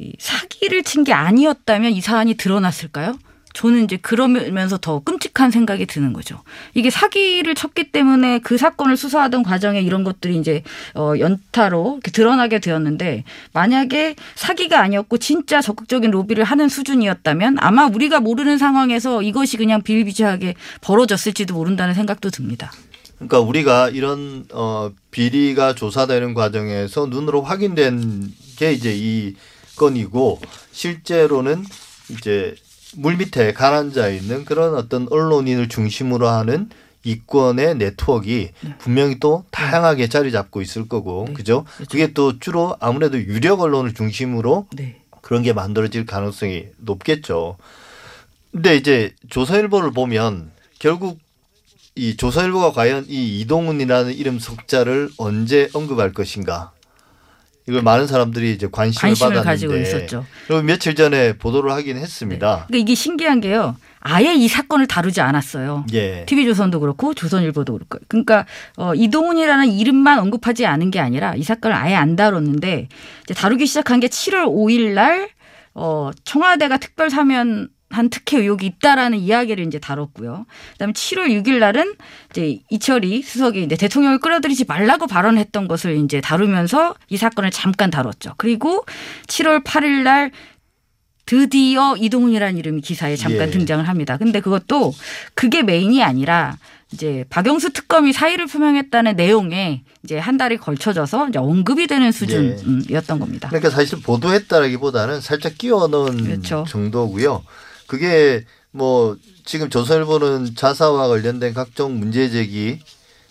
[0.00, 3.18] 이 사기를 친 게 아니었다면 이 사안이 드러났을까요?
[3.58, 6.44] 저는 이제 그러면서 더 끔찍한 생각이 드는 거죠.
[6.74, 10.62] 이게 사기를 쳤기 때문에 그 사건을 수사하던 과정에 이런 것들이 이제
[10.94, 18.58] 어 연타로 드러나게 되었는데 만약에 사기가 아니었고 진짜 적극적인 로비를 하는 수준이었다면 아마 우리가 모르는
[18.58, 22.70] 상황에서 이것이 그냥 비일비재하게 벌어졌을지도 모른다는 생각도 듭니다.
[23.16, 29.34] 그러니까 우리가 이런 어 비리가 조사되는 과정에서 눈으로 확인된 게 이제 이
[29.74, 30.40] 건이고
[30.70, 31.64] 실제로는
[32.10, 32.54] 이제
[32.96, 36.70] 물 밑에 가라앉아 있는 그런 어떤 언론인을 중심으로 하는
[37.04, 41.34] 이권의 네트워크가 분명히 또 다양하게 자리 잡고 있을 거고 네.
[41.34, 41.64] 그죠?
[41.76, 41.90] 그렇죠.
[41.90, 45.00] 그게 또 주로 아무래도 유력 언론을 중심으로 네.
[45.20, 47.56] 그런 게 만들어질 가능성이 높겠죠.
[48.52, 51.18] 근데 이제 조선일보를 보면 결국
[51.94, 56.72] 이 조선일보가 과연 이 이동훈이라는 이름 석자를 언제 언급할 것인가
[57.68, 60.24] 이걸 많은 사람들이 이제 관심을, 관심을 받았는데 가지고 있었죠.
[60.64, 62.64] 며칠 전에 보도를 하긴 했습니다.
[62.66, 63.76] 그러니까 이게 신기한 게요.
[64.00, 65.84] 아예 이 사건을 다루지 않았어요.
[65.92, 66.24] 예.
[66.24, 67.98] TV조선도 그렇고 조선일보도 그렇고.
[68.08, 72.88] 그러니까 어, 이동훈이라는 이름만 언급하지 않은 게 아니라 이 사건을 아예 안 다뤘는데
[73.24, 75.28] 이제 다루기 시작한 게 7월 5일 날
[75.74, 80.46] 어, 청와대가 특별 사면 한 특혜 의혹이 있다라는 이야기를 이제 다뤘고요.
[80.72, 81.94] 그다음에 7월 6일 날은
[82.30, 88.34] 이제 이철이 수석이 이제 대통령을 끌어들이지 말라고 발언했던 것을 이제 다루면서 이 사건을 잠깐 다뤘죠.
[88.36, 88.84] 그리고
[89.26, 90.30] 7월 8일 날
[91.24, 93.50] 드디어 이동훈이라는 이름이 기사에 잠깐 예.
[93.50, 94.16] 등장을 합니다.
[94.16, 94.94] 근데 그것도
[95.34, 96.56] 그게 메인이 아니라
[96.90, 102.12] 이제 박영수 특검이 사의를 표명했다는 내용에 이제 한 달이 걸쳐져서 이제 언급이 되는 예.
[102.12, 103.48] 수준이었던 겁니다.
[103.48, 106.64] 그러니까 사실 보도했다라기보다는 살짝 끼워 넣은 그렇죠.
[106.66, 107.44] 정도고요.
[107.88, 112.78] 그게 뭐 지금 조선일보는 자사와 관련된 각종 문제 제기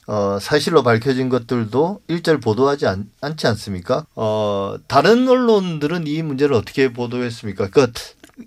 [0.08, 4.06] 어, 사실로 밝혀진 것들도 일절 보도하지 않, 않지 않습니까?
[4.16, 7.70] 어, 다른 언론들은 이 문제를 어떻게 보도했습니까?
[7.70, 7.92] 그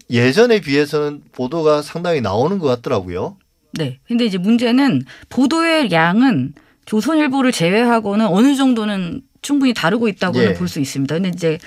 [0.09, 3.37] 예전에 비해서는 보도가 상당히 나오는 것 같더라고요.
[3.73, 4.01] 네.
[4.07, 6.55] 근데 이제 문제는 보도의 양은
[6.87, 10.55] 조선일보를 제외하고는 어느 정도는 충분히 다루고 있다고는 예.
[10.55, 11.14] 볼수 있습니다.
[11.14, 11.59] 근데 이제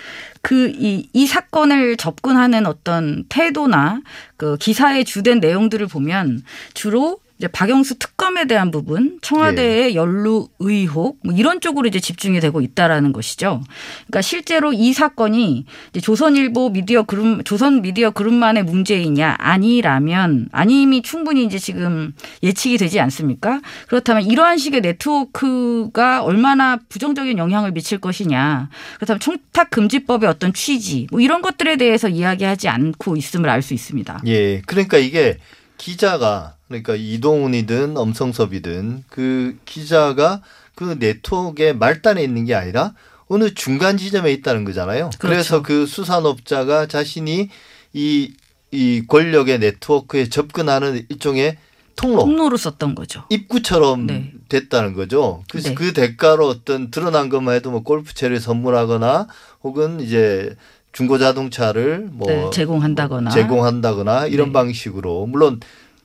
[0.41, 4.01] 그이이 사건을 접근하는 어떤 태도나
[4.37, 11.35] 그 기사의 주된 내용들을 보면 주로 이제 박영수 특검에 대한 부분, 청와대의 연루 의혹 뭐
[11.35, 13.61] 이런 쪽으로 이제 집중이 되고 있다라는 것이죠.
[14.07, 15.65] 그러니까 실제로 이 사건이
[16.01, 23.59] 조선일보 미디어 그룹, 조선 미디어 그룹만의 문제이냐 아니라면 아님이 충분히 이제 지금 예측이 되지 않습니까?
[23.87, 28.69] 그렇다면 이러한 식의 네트워크가 얼마나 부정적인 영향을 미칠 것이냐.
[28.95, 34.21] 그렇다면 청탁 금지법의 어떤 취지 뭐 이런 것들에 대해서 이야기하지 않고 있음을 알 수 있습니다.
[34.27, 34.61] 예.
[34.61, 35.37] 그러니까 이게
[35.77, 40.41] 기자가 그러니까 이동훈이든 엄성섭이든 그 기자가
[40.75, 42.93] 그 네트워크의 말단에 있는 게 아니라
[43.27, 45.09] 어느 중간 지점에 있다는 거잖아요.
[45.17, 45.17] 그렇죠.
[45.19, 47.49] 그래서그 수산업자가 자신이
[47.93, 48.33] 이,
[48.71, 51.57] 이 권력의 네트워크에 접근하는 일종의
[51.95, 53.23] 통로, 통로로 썼던 거죠.
[53.29, 54.31] 입구처럼 네.
[54.49, 55.43] 됐다는 거죠.
[55.49, 55.75] 그래서 네.
[55.75, 59.27] 그 대가로 어떤 드러난 것만 해도 뭐 골프채를 선물하거나
[59.63, 60.55] 혹은 이제
[60.93, 63.29] 중고 자동차를 뭐 네, 제공한다거나.
[63.31, 64.53] 제공한다거나 이런 네.
[64.53, 65.59] 방식으로 물론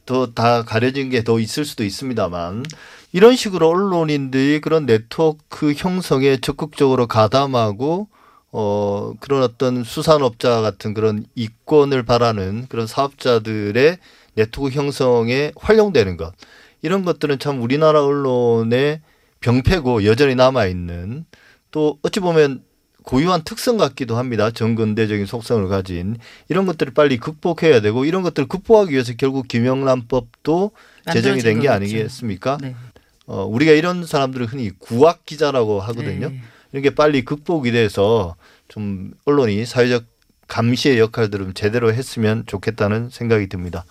[0.07, 2.65] 더 다 가려진 게 더 있을 수도 있습니다만
[3.13, 8.09] 이런 식으로 언론인들이 그런 네트워크 형성에 적극적으로 가담하고
[8.51, 13.99] 어 그런 어떤 수산업자 같은 그런 이권을 바라는 그런 사업자들의
[14.35, 16.33] 네트워크 형성에 활용되는 것
[16.81, 19.03] 이런 것들은 참 우리나라 언론의
[19.41, 21.27] 병폐고 여전히 남아 있는
[21.71, 22.63] 또 어찌 보면
[23.09, 24.51] 고유한 특성 같기도 합니다.
[24.51, 26.19] 정근대적인 속성을 가진
[26.51, 30.73] 이런 것들을 빨리 극복해야 되고 이런 것들을 극복하기 위해서 결국 김영란법도
[31.11, 31.71] 제정이 된 게.
[31.71, 32.59] 아니겠습니까?
[32.61, 32.77] 네.
[33.25, 36.29] 어, 우리가 이런 사람들을 흔히 구악 기자라고 하거든요.
[36.29, 36.41] 네.
[36.71, 38.37] 이런 게 빨리 극복이 돼서
[38.69, 40.05] 좀 언론이 사회적
[40.47, 43.87] 감시의 역할들을 제대로 했으면 좋겠다는 생각이 듭니다.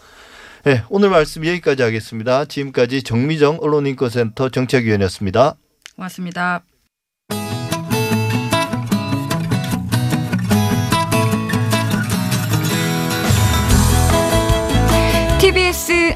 [0.64, 2.46] 네, 오늘 말씀 여기까지 하겠습니다.
[2.46, 5.56] 지금까지 정미정 언론인권센터 정책위원이었습니다.
[5.96, 6.62] 고맙습니다.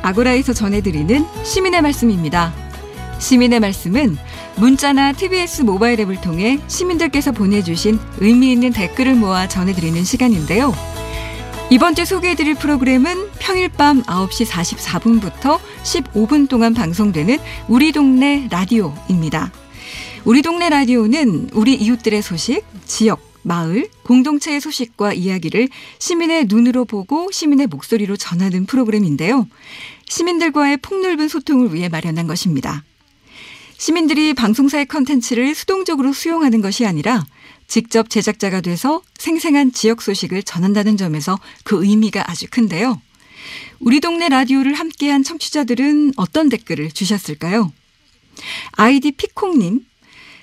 [0.02, 2.54] 아고라에서 전해드리는 시민의 말씀입니다.
[3.20, 4.18] 시민의 말씀은
[4.58, 10.74] 문자나 TBS 모바일 앱을 통해 시민들께서 보내주신 의미 있는 댓글을 모아 전해드리는 시간인데요.
[11.70, 17.38] 이번 주 소개해드릴 프로그램은 평일 밤 9시 44분부터 15분 동안 방송되는
[17.70, 19.52] 우리 동네 라디오입니다.
[20.26, 27.68] 우리 동네 라디오는 우리 이웃들의 소식, 지역, 마을, 공동체의 소식과 이야기를 시민의 눈으로 보고 시민의
[27.68, 29.48] 목소리로 전하는 프로그램인데요.
[30.12, 32.84] 시민들과의 폭넓은 소통을 위해 마련한 것입니다.
[33.78, 37.26] 시민들이 방송사의 컨텐츠를 수동적으로 수용하는 것이 아니라
[37.66, 43.02] 직접 제작자가 돼서 생생한 지역 소식을 전한다는 점에서 그 의미가 아주 큰데요.
[43.80, 47.72] 우리 동네 라디오를 함께한 청취자들은 어떤 댓글을 주셨을까요?
[48.74, 49.86] 아이디 피콩님,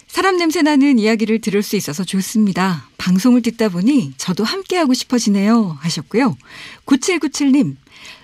[0.07, 2.89] 사람 냄새 나는 이야기를 들을 수 있어서 좋습니다.
[2.97, 5.77] 방송을 듣다 보니 저도 함께하고 싶어지네요.
[5.81, 6.39] 하셨고요.
[6.87, 7.77] 9797님,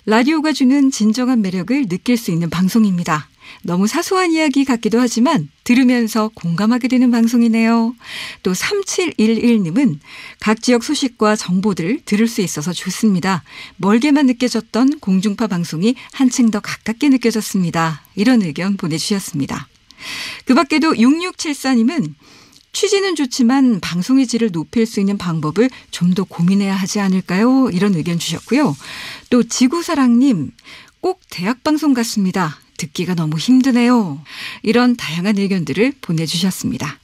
[0.06, 3.26] 라디오가 주는 진정한 매력을 느낄 수 있는 방송입니다.
[3.62, 7.94] 너무 사소한 이야기 같기도 하지만 들으면서 공감하게 되는 방송이네요.
[8.42, 9.98] 또 3711님은
[10.40, 13.42] 각 지역 소식과 정보들을 들을 수 있어서 좋습니다.
[13.78, 18.02] 멀게만 느껴졌던 공중파 방송이 한층 더 가깝게 느껴졌습니다.
[18.14, 19.68] 이런 의견 보내주셨습니다.
[20.44, 22.12] 그 밖에도 6674님은
[22.84, 27.70] 취지는 좋지만 방송의 질을 높일 수 있는 방법을 좀 더 고민해야 하지 않을까요?
[27.70, 28.76] 이런 의견 주셨고요.
[29.30, 30.50] 또 지구사랑님,
[31.00, 32.60] 꼭 대학 방송 같습니다.
[32.76, 34.22] 듣기가 너무 힘드네요.
[34.62, 36.98] 이런 다양한 의견들을 보내주셨습니다.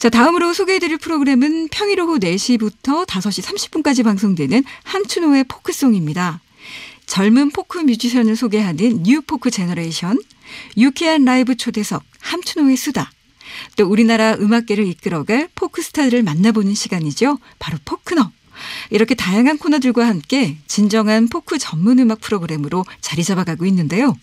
[0.00, 6.40] 자, 다음으로 소개해드릴 프로그램은 평일 오후 4시부터 5시 30분까지 방송되는 함춘호의 포크송입니다.
[7.06, 10.18] 젊은 포크 뮤지션을 소개하는 New Folk Generation,
[10.76, 13.12] 유쾌한 라이브 초대석, 함춘호의 수다,
[13.76, 17.38] 또 우리나라 음악계를 이끌어갈 포크 스타들을 만나보는 시간이죠.
[17.58, 18.30] 바로 포크너.
[18.90, 24.16] 이렇게 다양한 코너들과 함께 진정한 포크 전문 음악 프로그램으로 자리 잡아가고 있는데요.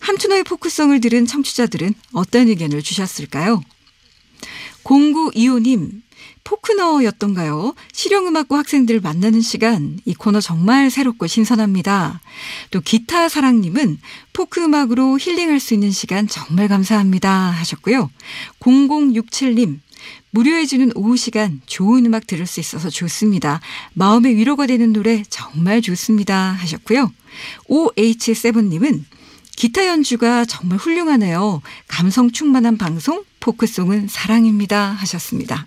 [0.00, 3.62] 함춘호의 포크송을 들은 청취자들은 어떤 의견을 주셨을까요?
[4.84, 6.02] 0925님,
[6.50, 7.74] 포크너였던가요?
[7.92, 12.20] 실용음악과 학생들 만나는 시간, 이 코너 정말 새롭고 신선합니다.
[12.72, 14.00] 또 기타 사랑님은
[14.32, 18.10] 포크 음악으로 힐링할 수 있는 시간 정말 감사합니다 하셨고요.
[18.58, 19.78] 0067님,
[20.30, 23.60] 무료해주는 오후 시간 좋은 음악 들을 수 있어서 좋습니다.
[23.94, 27.12] 마음의 위로가 되는 노래 정말 좋습니다 하셨고요.
[27.68, 29.04] OH7님은
[29.54, 31.62] 기타 연주가 정말 훌륭하네요.
[31.86, 35.66] 감성 충만한 방송, 포크송은 사랑입니다 하셨습니다.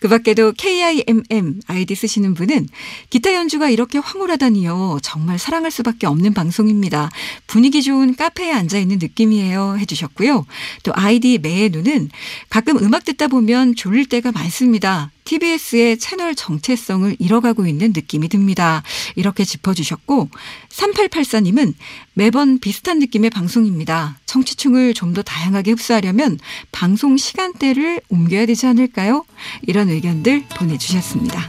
[0.00, 2.68] 그 밖에도 KIMM 아이디 쓰시는 분은
[3.10, 4.98] 기타 연주가 이렇게 황홀하다니요.
[5.02, 7.10] 정말 사랑할 수밖에 없는 방송입니다.
[7.46, 9.76] 분위기 좋은 카페에 앉아있는 느낌이에요.
[9.78, 10.46] 해주셨고요.
[10.82, 12.10] 또 아이디 매의 눈은
[12.50, 15.10] 가끔 음악 듣다 보면 졸릴 때가 많습니다.
[15.28, 18.82] TBS의 채널 정체성을 잃어가고 있는 느낌이 듭니다.
[19.14, 20.30] 이렇게 짚어주셨고
[20.70, 21.74] 3884님은
[22.14, 24.18] 매번 비슷한 느낌의 방송입니다.
[24.24, 26.38] 청취층을 좀 더 다양하게 흡수하려면
[26.70, 29.24] 방송 시간대를 옮겨야 되지 않을까요?
[29.62, 31.48] 이런 의견들 보내주셨습니다.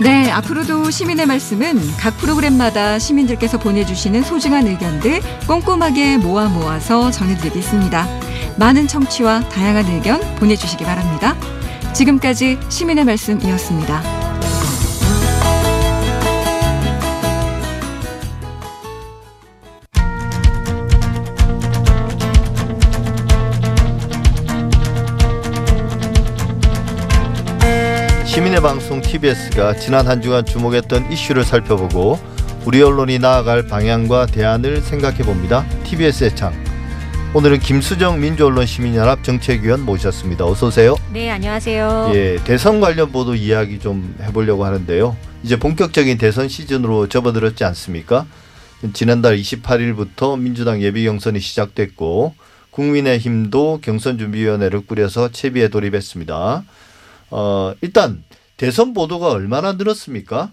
[0.00, 8.08] 네, 앞으로도 시민의 말씀은 각 프로그램마다 시민들께서 보내주시는 소중한 의견들 꼼꼼하게 모아 모아서 전해드리겠습니다.
[8.58, 11.36] 많은 청취와 다양한 의견 보내주시기 바랍니다.
[11.94, 14.02] 지금까지 시민의 말씀이었습니다.
[28.24, 32.18] 시민의 방송 TBS가 지난 한 주간 주목했던 이슈를 살펴보고
[32.64, 35.66] 우리 언론이 나아갈 방향과 대안을 생각해 봅니다.
[35.84, 36.61] TBS의 창.
[37.34, 40.44] 오늘은 김수정 민주언론 시민연합 정책위원 모셨습니다.
[40.44, 40.96] 어서 오세요.
[41.14, 42.12] 네, 안녕하세요.
[42.14, 45.16] 예, 대선 관련 보도 이야기 좀 해보려고 하는데요.
[45.42, 48.26] 이제 본격적인 대선 시즌으로 접어들었지 않습니까?
[48.92, 52.34] 지난달 28일부터 민주당 예비 경선이 시작됐고
[52.70, 56.64] 국민의힘도 경선준비위원회를 꾸려서 채비에 돌입했습니다.
[57.30, 58.24] 어, 일단
[58.58, 60.52] 대선 보도가 얼마나 늘었습니까?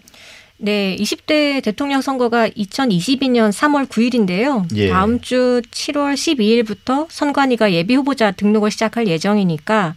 [0.62, 4.66] 네, 20대 대통령 선거가 2022년 3월 9일인데요.
[4.76, 4.90] 예.
[4.90, 9.94] 다음 주 7월 12일부터 선관위가 예비 후보자 등록을 시작할 예정이니까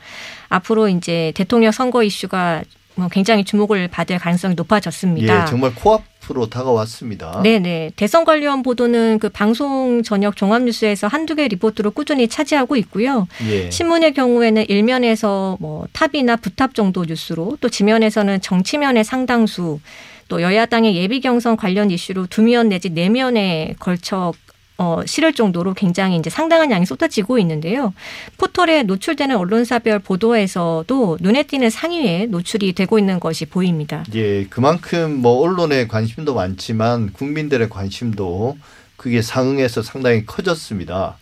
[0.48, 2.64] 앞으로 이제 대통령 선거 이슈가
[2.96, 5.42] 뭐 굉장히 주목을 받을 가능성이 높아졌습니다.
[5.42, 7.42] 예, 정말 코앞으로 다가왔습니다.
[7.42, 7.92] 네네.
[7.98, 13.28] 대선 관련 보도는 그 방송 저녁 종합뉴스에서 한두 개 리포트로 꾸준히 차지하고 있고요.
[13.50, 13.70] 예.
[13.70, 19.80] 신문의 경우에는 일면에서 뭐 탑이나 부탑 정도 뉴스로 또 지면에서는 정치면의 상당수
[20.28, 24.34] 또 여야당의 예비 경선 관련 이슈로 두 면 내지 네 면에 걸쳐
[24.80, 27.94] 어, 실을 정도로 굉장히 이제 상당한 양이 쏟아지고 있는데요.
[28.38, 34.04] 포털에 노출되는 언론사별 보도에서도 눈에 띄는 상위에 노출이 되고 있는 것이 보입니다.
[34.16, 38.58] 예, 그만큼 뭐 언론의 관심도 많지만 국민들의 관심도
[38.98, 41.18] 그게 상응해서 상당히 커졌습니다.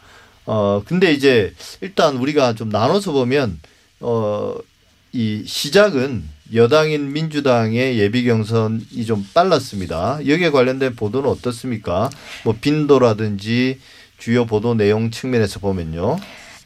[0.46, 3.60] 어, 근데 이제 일단 우리가 좀 나눠서 보면
[4.00, 4.56] 어,
[5.12, 10.20] 이 시작은 여당인 민주당의 예비 경선이 좀 빨랐습니다.
[10.28, 12.10] 여기에 관련된 보도는 어떻습니까?
[12.44, 13.80] 뭐 빈도라든지
[14.18, 16.18] 주요 보도 내용 측면에서 보면요.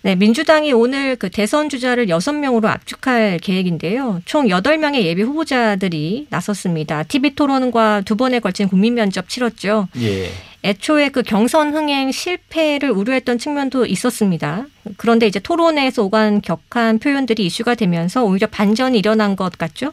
[0.02, 4.22] 네, 민주당이 오늘 그 대선 주자를 여섯 명으로 압축할 계획인데요.
[4.26, 7.02] 총 여덟 명의 예비 후보자들이 나섰습니다.
[7.04, 9.88] TV 토론과 두 번에 걸친 국민 면접 치렀죠.
[9.98, 10.30] 예.
[10.64, 14.68] 애초에 그 경선 흥행 실패를 우려했던 측면도 있었습니다.
[14.98, 19.92] 그런데 이제 토론회에서 오간 격한 표현들이 이슈가 되면서 오히려 반전이 일어난 것 같죠.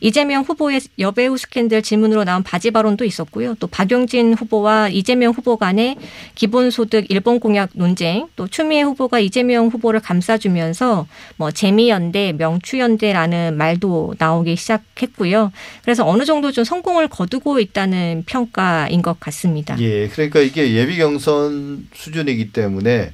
[0.00, 3.56] 이재명 후보의 여배우 스캔들 질문으로 나온 바지 발언도 있었고요.
[3.58, 5.96] 또 박용진 후보와 이재명 후보 간의
[6.34, 14.56] 기본소득 일본 공약 논쟁, 또 추미애 후보가 이재명 후보를 감싸주면서 뭐 재미연대, 명추연대라는 말도 나오기
[14.56, 15.52] 시작했고요.
[15.82, 19.76] 그래서 어느 정도 좀 성공을 거두고 있다는 평가인 것 같습니다.
[19.80, 23.10] 예, 그러니까 이게 예비 경선 수준이기 때문에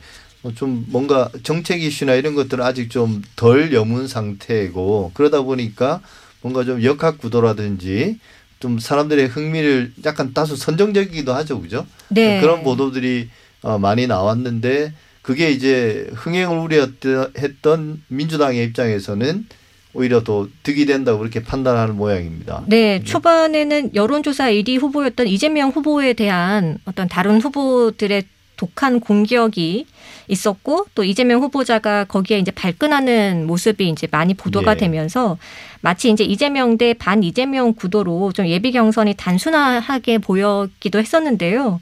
[0.54, 6.00] 좀 뭔가 정책 이슈나 이런 것들은 아직 좀 덜 여문 상태고 그러다 보니까
[6.42, 8.18] 뭔가 좀 역학 구도라든지
[8.60, 11.86] 좀 사람들의 흥미를 약간 다소 선정적이기도 하죠, 그죠?
[12.08, 12.40] 네.
[12.40, 13.28] 그런 보도들이
[13.62, 14.92] 어, 많이 나왔는데
[15.22, 19.46] 그게 이제 흥행을 우려했던 민주당의 입장에서는
[19.94, 22.64] 오히려 더 득이 된다고 그렇게 판단하는 모양입니다.
[22.66, 28.24] 네, 초반에는 여론조사 1위 후보였던 이재명 후보에 대한 어떤 다른 후보들의
[28.56, 29.86] 독한 공격이
[30.28, 34.76] 있었고 또 이재명 후보자가 거기에 이제 발끈하는 모습이 이제 많이 보도가 예.
[34.76, 35.36] 되면서
[35.80, 41.80] 마치 이제 이재명 대 반 이재명 구도로 좀 예비 경선이 단순하게 보였기도 했었는데요.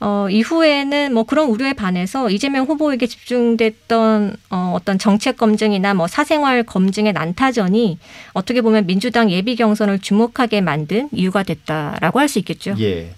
[0.00, 6.62] 어, 이후에는 뭐 그런 우려에 반해서 이재명 후보에게 집중됐던 어, 어떤 정책 검증이나 뭐 사생활
[6.64, 7.98] 검증의 난타전이
[8.32, 12.74] 어떻게 보면 민주당 예비 경선을 주목하게 만든 이유가 됐다라고 할 수 있겠죠.
[12.80, 13.12] 예.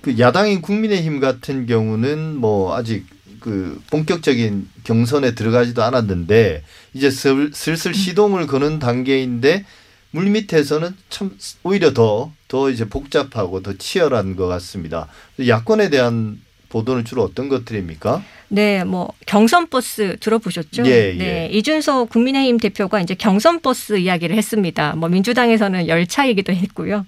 [0.00, 3.06] 그 야당인 국민의힘 같은 경우는 뭐 아직
[3.40, 6.62] 그 본격적인 경선에 들어가지도 않았는데
[6.94, 9.64] 이제 슬- 슬슬 시동을 거는 단계인데
[10.10, 15.08] 물밑에서는 참 오히려 더, 더 이제 복잡하고 더 치열한 것 같습니다.
[15.46, 18.22] 야권에 대한 보도는 주로 어떤 것들입니까?
[18.48, 20.86] 네, 뭐 경선 버스 들어보셨죠?
[20.86, 21.48] 예, 네, 예.
[21.50, 24.94] 이준석 국민의힘 대표가 이제 경선 버스 이야기를 했습니다.
[24.96, 27.06] 뭐 민주당에서는 열차이기도 했고요.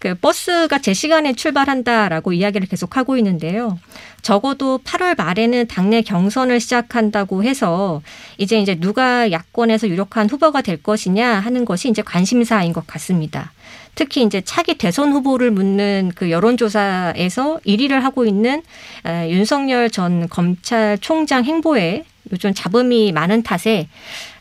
[0.00, 3.78] 그 버스가 제 시간에 출발한다라고 이야기를 계속 하고 있는데요.
[4.22, 8.00] 적어도 8월 말에는 당내 경선을 시작한다고 해서
[8.38, 13.52] 이제 이제 누가 야권에서 유력한 후보가 될 것이냐 하는 것이 이제 관심사인 것 같습니다.
[13.94, 18.62] 특히 이제 차기 대선 후보를 묻는 그 여론조사에서 1위를 하고 있는
[19.06, 23.88] 에, 윤석열 전 검찰총장 행보에 요즘 잡음이 많은 탓에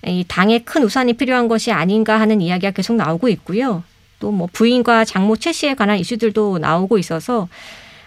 [0.06, 3.84] 이 당에 큰 우산이 필요한 것이 아닌가 하는 이야기가 계속 나오고 있고요.
[4.20, 7.48] 또 뭐 부인과 장모 최 씨에 관한 이슈들도 나오고 있어서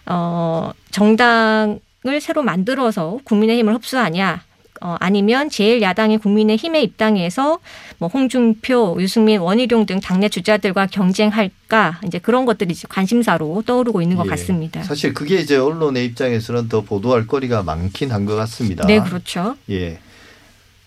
[0.06, 4.42] 어 정당을 새로 만들어서 국민의힘을 흡수하냐
[4.82, 7.60] 어, 아니면 제1야당인 국민의힘에 입당해서
[7.98, 14.26] 뭐 홍준표, 유승민, 원희룡 등 당내 주자들과 경쟁할까 이제 그런 것들이 관심사로 떠오르고 있는 것
[14.26, 14.30] 예.
[14.30, 14.82] 같습니다.
[14.82, 18.86] 사실 그게 이제 언론의 입장에서는 더 보도할 거리가 많긴 한 것 같습니다.
[18.86, 19.56] 네, 그렇죠.
[19.70, 19.98] 예.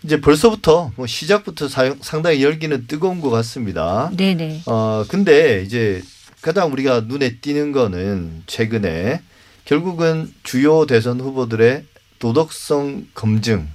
[0.03, 1.67] 이제 벌써부터 뭐 시작부터
[2.01, 4.09] 상당히 열기는 뜨거운 것 같습니다.
[4.15, 4.61] 네, 네.
[4.67, 6.01] 어 근데 이제
[6.41, 9.21] 가장 우리가 눈에 띄는 거는 최근에
[9.65, 11.83] 결국은 주요 대선 후보들의
[12.19, 13.67] 도덕성 검증,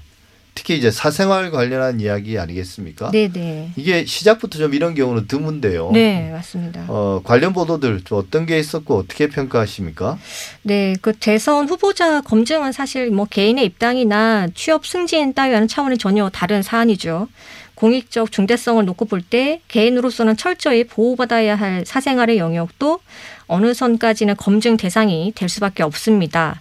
[0.61, 3.11] 특히 이제 사생활 관련한 이야기 아니겠습니까?
[3.13, 3.71] 네, 네.
[3.77, 5.91] 이게 시작부터 좀 이런 경우는 드문데요.
[5.91, 6.85] 네, 맞습니다.
[6.89, 10.19] 어, 관련 보도들 좀 어떤 게 있었고 어떻게 평가하십니까?
[10.61, 16.61] 네, 그 대선 후보자 검증은 사실 뭐 개인의 입당이나 취업 승진 따위와는 차원이 전혀 다른
[16.63, 17.29] 사안이죠.
[17.75, 23.01] 공익적 중대성을 놓고 볼 때 개인으로서는 철저히 보호받아야 할 사생활의 영역도
[23.47, 26.61] 어느 선까지는 검증 대상이 될 수밖에 없습니다.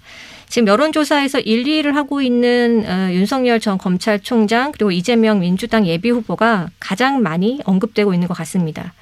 [0.50, 6.70] 지금 여론조사에서 1, 2위를 하고 있는 어, 윤석열 전 검찰총장 그리고 이재명 민주당 예비 후보가
[6.80, 8.94] 가장 많이 언급되고 있는 것 같습니다.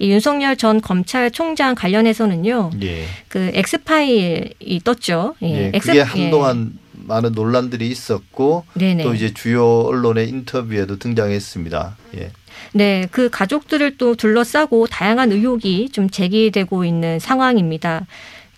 [0.00, 2.70] 이 윤석열 전 검찰총장 관련해서는요.
[2.82, 3.04] 예.
[3.28, 5.34] 그 엑스파일이 떴죠.
[5.42, 5.70] 예.
[5.74, 8.80] 엑스- 그게 한동안 많은 논란들이 있었고 예.
[8.80, 9.02] 네네.
[9.04, 11.96] 또 이제 주요 언론의 인터뷰에도 등장했습니다.
[12.18, 12.30] 예.
[12.72, 18.06] 네, 그 가족들을 또 둘러싸고 다양한 의혹이 좀 제기되고 있는 상황입니다.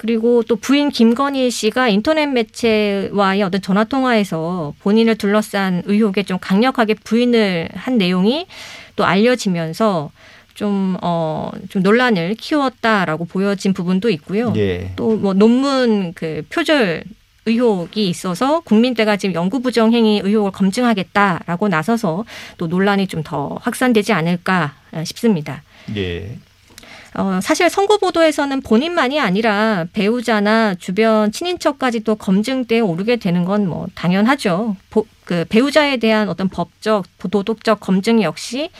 [0.00, 6.94] 그리고 또 부인 김건희 씨가 인터넷 매체와의 어떤 전화 통화에서 본인을 둘러싼 의혹에 좀 강력하게
[6.94, 8.46] 부인을 한 내용이
[8.96, 10.10] 또 알려지면서
[10.54, 14.54] 좀, 어, 좀 논란을 키웠다라고 보여진 부분도 있고요.
[14.56, 14.92] 예.
[14.96, 17.04] 또뭐 논문 그 표절
[17.44, 22.24] 의혹이 있어서 국민대가 지금 연구 부정 행위 의혹을 검증하겠다라고 나서서
[22.56, 24.72] 또 논란이 좀 더 확산되지 않을까
[25.04, 25.62] 싶습니다.
[25.94, 26.38] 예.
[27.20, 34.76] 어, 사실 선거 보도에서는 본인만이 아니라 배우자나 주변 친인척까지도 검증대에 오르게 되는 건 뭐 당연하죠.
[34.88, 38.70] 보, 그 배우자에 대한 어떤 법적, 도덕적 검증 역시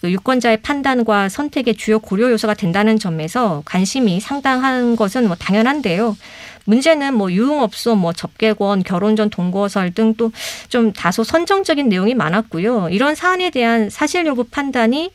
[0.00, 6.16] 그 유권자의 판단과 선택의 주요 고려 요소가 된다는 점에서 관심이 상당한 것은 뭐 당연한데요.
[6.64, 10.30] 문제는 뭐 유흥업소, 뭐 접객원, 결혼 전 동거설 등 또
[10.70, 12.88] 좀 다소 선정적인 내용이 많았고요.
[12.90, 15.10] 이런 사안에 대한 사실 여부 판단이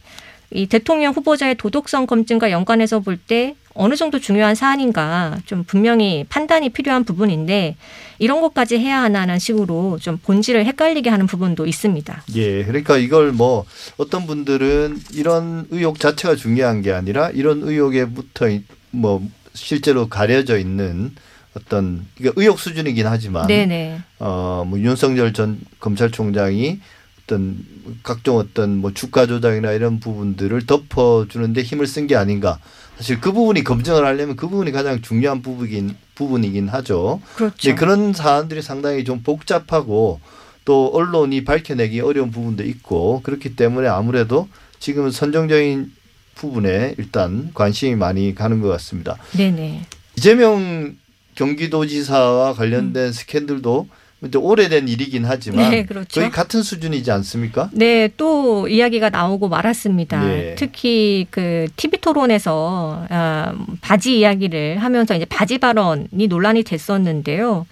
[0.51, 6.69] 이 대통령 후보자의 도덕성 검증과 연관해서 볼 때 어느 정도 중요한 사안인가 좀 분명히 판단이
[6.69, 7.75] 필요한 부분인데
[8.19, 12.23] 이런 것까지 해야 하나는 식으로 좀 본질을 헷갈리게 하는 부분도 있습니다.
[12.35, 12.63] 예.
[12.63, 13.65] 그러니까 이걸 뭐
[13.97, 19.21] 어떤 분들은 이런 의혹 자체가 중요한 게 아니라 이런 의혹에 붙어 있- 뭐
[19.53, 21.11] 실제로 가려져 있는
[21.57, 23.99] 어떤 이게 의혹 수준이긴 하지만 네네.
[24.19, 26.79] 어, 뭐 윤석열 전 검찰총장이
[27.25, 27.57] 어떤
[28.03, 32.59] 각종 어떤 뭐 주가 조작이나 이런 부분들을 덮어주는데 힘을 쓴 게 아닌가.
[32.97, 37.19] 사실 그 부분이 검증을 하려면 그 부분이 가장 중요한 부분이긴, 부분이긴 하죠.
[37.35, 37.69] 그렇죠.
[37.69, 40.21] 네, 그런 사안들이 상당히 좀 복잡하고
[40.63, 44.47] 또 언론이 밝혀내기 어려운 부분도 있고 그렇기 때문에 아무래도
[44.79, 45.91] 지금은 선정적인
[46.35, 49.17] 부분에 일단 관심이 많이 가는 것 같습니다.
[49.35, 49.81] 네네.
[50.17, 50.95] 이재명
[51.35, 53.95] 경기도지사와 관련된 스캔들도 이제
[54.33, 56.19] 오래된 일이긴 하지만 네, 그렇죠.
[56.19, 57.69] 거의 같은 수준이지 않습니까?
[57.73, 60.29] 네, 또 이야기가 나오고 말았습니다.
[60.29, 60.55] 예.
[60.57, 67.65] 특히 그 TV 토론에서 아, 바지 이야기를 하면서 이제 바지 발언이 논란이 됐었는데요.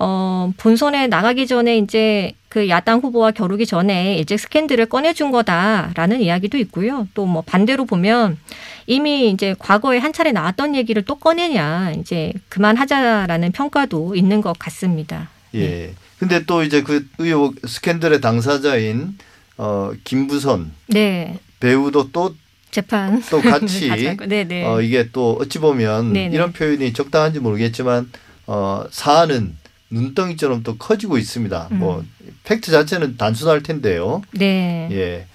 [0.00, 6.56] 어, 본선에 나가기 전에 이제 그 야당 후보와 겨루기 전에 일찍 스캔들을 꺼내준 거다라는 이야기도
[6.58, 7.06] 있고요.
[7.14, 8.38] 또 뭐 반대로 보면
[8.86, 15.28] 이미 이제 과거에 한 차례 나왔던 얘기를 또 꺼내냐 이제 그만하자라는 평가도 있는 것 같습니다.
[15.60, 15.94] 예.
[16.18, 19.16] 근데 또 이제 그 의혹 스캔들의 당사자인
[19.56, 22.34] 어 김부선 네, 배우도 또
[22.70, 23.88] 재판 또 같이
[24.28, 24.64] 네네.
[24.64, 26.34] 어 이게 또 어찌 보면 네네.
[26.34, 28.10] 이런 표현이 적당한지 모르겠지만
[28.46, 29.56] 어 사안은
[29.90, 31.68] 눈덩이처럼 또 커지고 있습니다.
[31.72, 31.78] 음.
[31.78, 32.04] 뭐
[32.44, 34.22] 팩트 자체는 단순할 텐데요.
[34.32, 34.88] 네.
[34.90, 35.26] 예.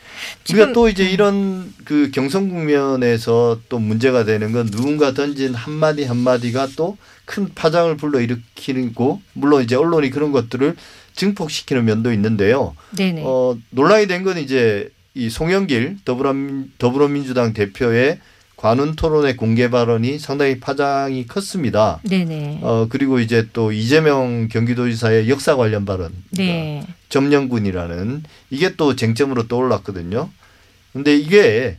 [0.50, 6.04] 우리가 또 이제 이런 그 경선 국면에서 또 문제가 되는 건 누군가 던진 한 마디
[6.04, 10.76] 한 마디가 또 큰 파장을 불러 일으키고 물론 이제 언론이 그런 것들을
[11.16, 12.76] 증폭시키는 면도 있는데요.
[12.98, 13.22] 네네.
[13.24, 18.20] 어, 논란이 된 건 이제 이 송영길 더불어민, 더불어민주당 대표의
[18.64, 22.00] 관훈 토론회 공개 발언이 상당히 파장이 컸습니다.
[22.04, 22.60] 네네.
[22.62, 26.14] 어, 그리고 이제 또 이재명 경기도지사의 역사 관련 발언.
[26.30, 26.88] 네.
[27.10, 30.30] 점령군이라는 이게 또 쟁점으로 떠올랐거든요.
[30.94, 31.76] 근데 이게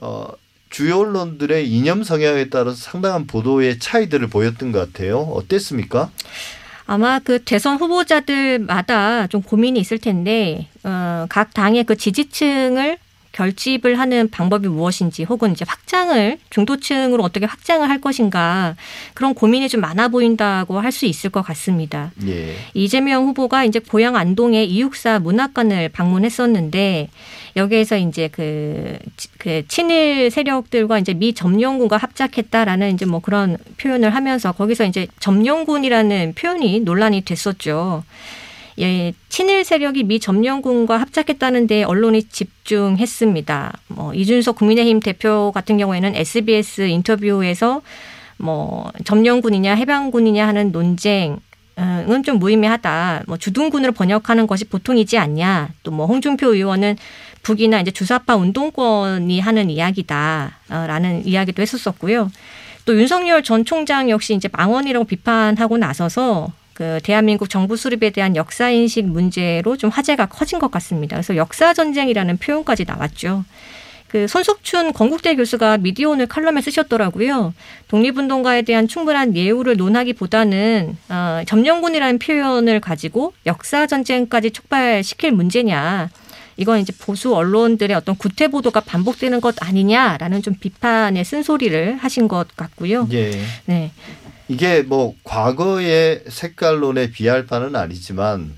[0.00, 0.28] 어
[0.68, 5.18] 주요 언론들의 이념 성향에 따라서 상당한 보도의 차이들을 보였던 것 같아요.
[5.18, 6.12] 어땠습니까?
[6.86, 12.98] 아마 그 대선 후보자들마다 좀 고민이 있을 텐데 어, 각 당의 그 지지층을
[13.32, 18.74] 결집을 하는 방법이 무엇인지 혹은 이제 확장을 중도층으로 어떻게 확장을 할 것인가
[19.14, 22.10] 그런 고민이 좀 많아 보인다고 할 수 있을 것 같습니다.
[22.26, 22.56] 예.
[22.74, 27.08] 이재명 후보가 이제 고향 안동의 이육사 문학관을 방문했었는데
[27.56, 34.14] 여기에서 이제 그, 치- 그 친일 세력들과 이제 미 점령군과 합작했다라는 이제 뭐 그런 표현을
[34.14, 38.02] 하면서 거기서 이제 점령군이라는 표현이 논란이 됐었죠.
[38.80, 43.72] 예, 친일 세력이 미 점령군과 합작했다는 데 언론이 집중했습니다.
[43.88, 47.82] 뭐 이준석 국민의힘 대표 같은 경우에는 SBS 인터뷰에서
[48.38, 51.38] 뭐 점령군이냐 해방군이냐 하는 논쟁
[51.78, 53.24] 은좀 무의미하다.
[53.26, 55.70] 뭐 주둔군으로 번역하는 것이 보통이지 않냐.
[55.82, 56.96] 또 뭐 홍준표 의원은
[57.42, 62.30] 북이나 이제 주사파 운동권이 하는 이야기다라는 이야기도 했었었고요.
[62.84, 66.48] 또 윤석열 전 총장 역시 이제 망언이라고 비판하고 나서서
[66.80, 71.14] 그 대한민국 정부 수립에 대한 역사 인식 문제로 좀 화제가 커진 것 같습니다.
[71.14, 73.44] 그래서 역사 전쟁이라는 표현까지 나왔죠.
[74.08, 77.52] 그 손석춘 건국대 교수가 미디어 오늘 칼럼에 쓰셨더라고요.
[77.88, 86.08] 독립운동가에 대한 충분한 예우를 논하기보다는 어, 점령군이라는 표현을 가지고 역사 전쟁까지 촉발시킬 문제냐.
[86.56, 92.56] 이건 이제 보수 언론들의 어떤 구태 보도가 반복되는 것 아니냐라는 좀 비판의 쓴소리를 하신 것
[92.56, 93.06] 같고요.
[93.12, 93.32] 예.
[93.66, 93.92] 네,
[94.50, 98.52] 이게 뭐 과거의 색깔론에 비할 바는 아니지만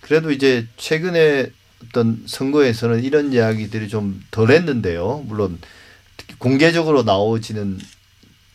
[0.00, 1.46] 그래도 이제 최근에
[1.84, 5.22] 어떤 선거에서는 이런 이야기들이 좀 덜했는데요.
[5.26, 5.60] 물론
[6.38, 7.78] 공개적으로 나오지는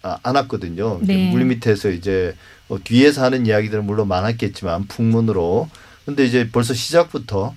[0.02, 1.00] 아- 않았거든요.
[1.04, 1.32] 네.
[1.32, 2.36] 물 밑에서 이제
[2.68, 5.70] 어, 뒤에서 하는 이야기들은 물론 많았겠지만 풍문으로.
[6.06, 7.56] 근데 이제 벌써 시작부터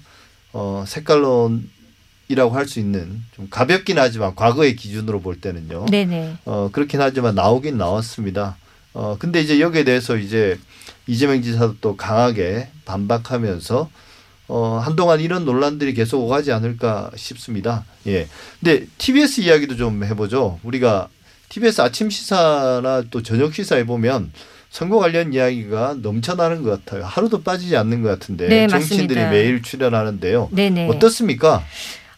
[0.52, 1.68] 어, 색깔론
[2.28, 5.86] 이라고 할 수 있는 좀 가볍긴 하지만 과거의 기준으로 볼 때는요.
[5.86, 6.36] 네네.
[6.44, 8.56] 어, 그렇긴 하지만 나오긴 나왔습니다.
[8.94, 10.58] 어, 근데 이제 여기에 대해서 이제
[11.06, 13.90] 이재명 지사도 또 강하게 반박하면서
[14.46, 17.84] 어, 한동안 이런 논란들이 계속 오가지 않을까 싶습니다.
[18.06, 18.28] 예.
[18.60, 20.60] 근데 TBS 이야기도 좀 해보죠.
[20.62, 21.08] 우리가
[21.48, 24.32] TBS 아침 시사나 또 저녁 시사에 보면
[24.70, 27.04] 선거 관련 이야기가 넘쳐나는 것 같아요.
[27.04, 29.30] 하루도 빠지지 않는 것 같은데 네, 정치인들이 맞습니다.
[29.30, 30.48] 매일 출연하는데요.
[30.52, 30.88] 네네.
[30.88, 31.64] 어떻습니까?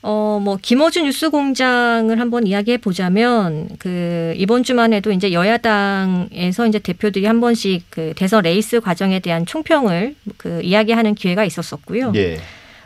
[0.02, 6.78] 어, 뭐, 김어준 뉴스 공장을 한번 이야기해 보자면, 그, 이번 주만 해도 이제 여야당에서 이제
[6.78, 12.12] 대표들이 한 번씩 그 대선 레이스 과정에 대한 총평을 그 이야기하는 기회가 있었었고요.
[12.16, 12.38] 예.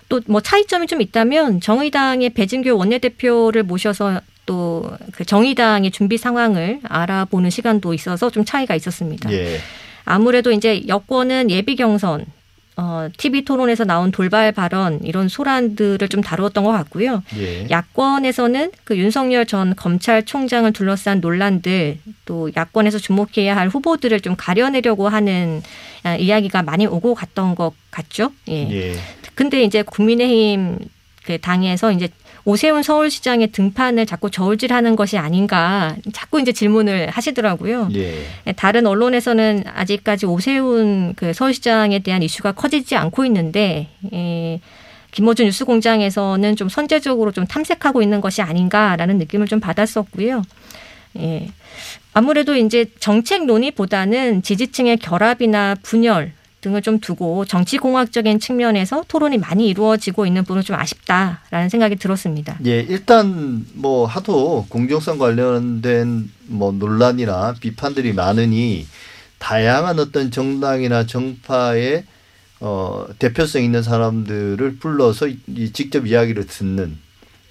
[0.08, 7.94] 또뭐 차이점이 좀 있다면 정의당의 배진교 원내대표를 모셔서 또 그 정의당의 준비 상황을 알아보는 시간도
[7.94, 9.30] 있어서 좀 차이가 있었습니다.
[9.32, 9.58] 예.
[10.04, 12.24] 아무래도 이제 여권은 예비 경선,
[12.76, 17.22] 어, TV 토론에서 나온 돌발 발언 이런 소란들을 좀 다루었던 것 같고요.
[17.36, 17.66] 예.
[17.68, 25.62] 야권에서는 그 윤석열 전 검찰총장을 둘러싼 논란들 또 야권에서 주목해야 할 후보들을 좀 가려내려고 하는
[26.04, 28.32] 아, 이야기가 많이 오고 갔던 것 같죠.
[28.48, 28.70] 예.
[28.70, 28.94] 예.
[29.34, 30.78] 근데 이제 국민의힘
[31.24, 32.08] 그 당에서 이제
[32.50, 37.88] 오세훈 서울시장의 등판을 자꾸 저울질하는 것이 아닌가 자꾸 이제 질문을 하시더라고요.
[37.94, 38.52] 예.
[38.56, 44.60] 다른 언론에서는 아직까지 오세훈 그 서울시장에 대한 이슈가 커지지 않고 있는데 에,
[45.12, 50.42] 김호준 뉴스공장에서는 좀 선제적으로 좀 탐색하고 있는 것이 아닌가라는 느낌을 좀 받았었고요.
[51.18, 51.48] 예.
[52.12, 60.26] 아무래도 이제 정책 논의보다는 지지층의 결합이나 분열 등을 좀 두고 정치공학적인 측면에서 토론이 많이 이루어지고
[60.26, 62.58] 있는 부분은 좀 아쉽다라는 생각이 들었습니다.
[62.66, 68.86] 예, 일단 뭐 하도 공정성 관련된 뭐 논란이나 비판들이 많으니
[69.38, 72.04] 다양한 어떤 정당이나 정파의
[72.60, 76.98] 어 대표성 있는 사람들을 불러서 이 직접 이야기를 듣는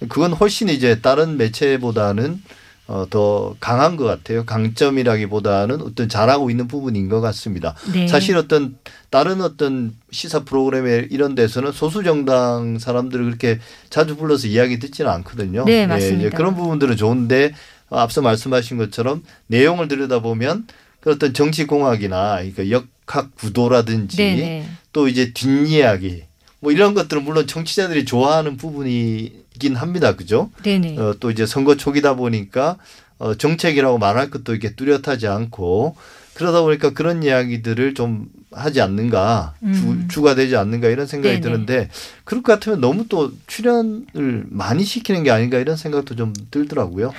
[0.07, 2.41] 그건 훨씬 이제 다른 매체보다는
[2.89, 4.45] 어, 더 강한 것 같아요.
[4.45, 7.75] 강점이라기보다는 어떤 잘하고 있는 부분인 것 같습니다.
[7.93, 8.07] 네.
[8.07, 8.77] 사실 어떤
[9.11, 13.59] 다른 어떤 시사 프로그램에 이런 데서는 소수 정당 사람들을 그렇게
[13.91, 15.65] 자주 불러서 이야기 듣지는 않거든요.
[15.65, 16.17] 네, 예, 맞습니다.
[16.17, 17.53] 이제 그런 부분들은 좋은데
[17.91, 20.65] 앞서 말씀하신 것처럼 내용을 들여다보면
[20.99, 24.67] 그 어떤 정치 공학이나 그 역학 구도라든지 네네.
[24.93, 26.23] 또 이제 뒷이야기
[26.59, 30.15] 뭐 이런 것들은 물론 청취자들이 좋아하는 부분이긴 합니다.
[30.15, 30.49] 그죠?
[30.63, 30.97] 네네.
[30.97, 32.77] 어, 또 이제 선거 초기다 보니까
[33.17, 35.95] 어, 정책이라고 말할 것도 이렇게 뚜렷하지 않고
[36.39, 40.07] 그러다 보니까 그런 이야기들을 좀 하지 않는가 음.
[40.09, 41.41] 주, 가 되지 않는가 이런 생각이 네네.
[41.41, 41.89] 드는데
[42.23, 47.11] 그럴 것 같으면 너무 또 출연을 많이 시키는 게 아닌가 이런 생각도 좀 들더라고요.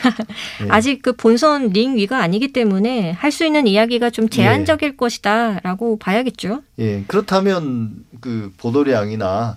[0.64, 0.66] 예.
[0.73, 6.62] 아직 그 본선 링 위가 아니기 때문에 할 수 있는 이야기가 좀 제한적일 것이다라고 봐야겠죠.
[6.81, 9.57] 예, 그렇다면 그 보도량이나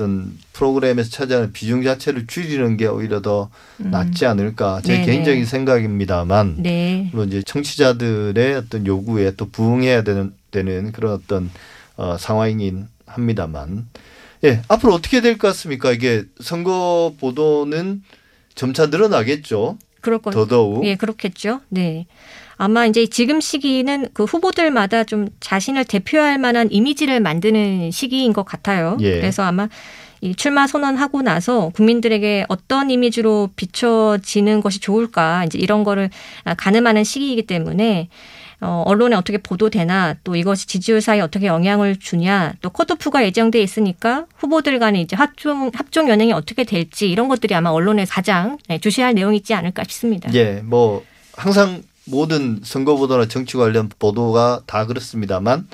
[0.00, 4.94] 어떤 프로그램에서 차지하는 비중 자체를 줄이는 게 오히려 더 낫지 않을까 제 음.
[4.94, 5.06] 네네.
[5.06, 7.10] 개인적인 생각입니다만 네.
[7.12, 11.50] 물론 이제 청취자들의 어떤 요구에 또 부응해야 되는 되는 그런 어떤
[11.96, 13.86] 어, 상황이긴 합니다만
[14.44, 18.02] 예 앞으로 어떻게 될 것 같습니까 이게 선거 보도는
[18.54, 21.60] 점차 늘어나겠죠 그럴 것 더더욱 예, 그렇겠죠.
[21.68, 22.06] 네.
[22.60, 28.98] 아마 이제 지금 시기는 그 후보들마다 좀 자신을 대표할 만한 이미지를 만드는 시기인 것 같아요.
[29.00, 29.12] 예.
[29.12, 29.70] 그래서 아마
[30.20, 36.10] 이 출마 선언하고 나서 국민들에게 어떤 이미지로 비춰지는 것이 좋을까 이제 이런 거를
[36.58, 38.10] 가늠하는 시기이기 때문에
[38.60, 44.26] 어, 언론에 어떻게 보도되나 또 이것이 지지율 사이에 어떻게 영향을 주냐 또 컷오프가 예정돼 있으니까
[44.36, 49.14] 후보들 간의 이제 합종 합종 연행이 어떻게 될지 이런 것들이 아마 언론에 가장 네, 주시할
[49.14, 50.30] 내용이지 않을까 싶습니다.
[50.34, 51.02] 예, 뭐
[51.32, 55.68] 항상 모든 선거 보도나 정치 관련 보도가 다 그렇습니다만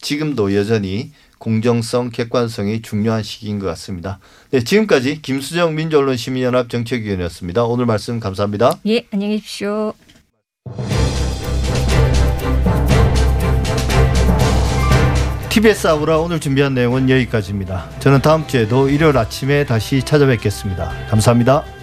[0.00, 4.18] 지금도 여전히 공정성, 객관성이 중요한 시기인 것 같습니다.
[4.50, 7.64] 네, 지금까지 김수정 민주언론 시민연합 정책위원이었습니다.
[7.64, 8.78] 오늘 말씀 감사합니다.
[8.86, 9.94] 예, 안녕히 계십시오.
[15.48, 17.88] TBS 아우라 오늘 준비한 내용은 여기까지입니다.
[18.00, 21.08] 저는 다음 주에도 일요일 아침에 다시 찾아뵙겠습니다.
[21.08, 21.77] 감사합니다.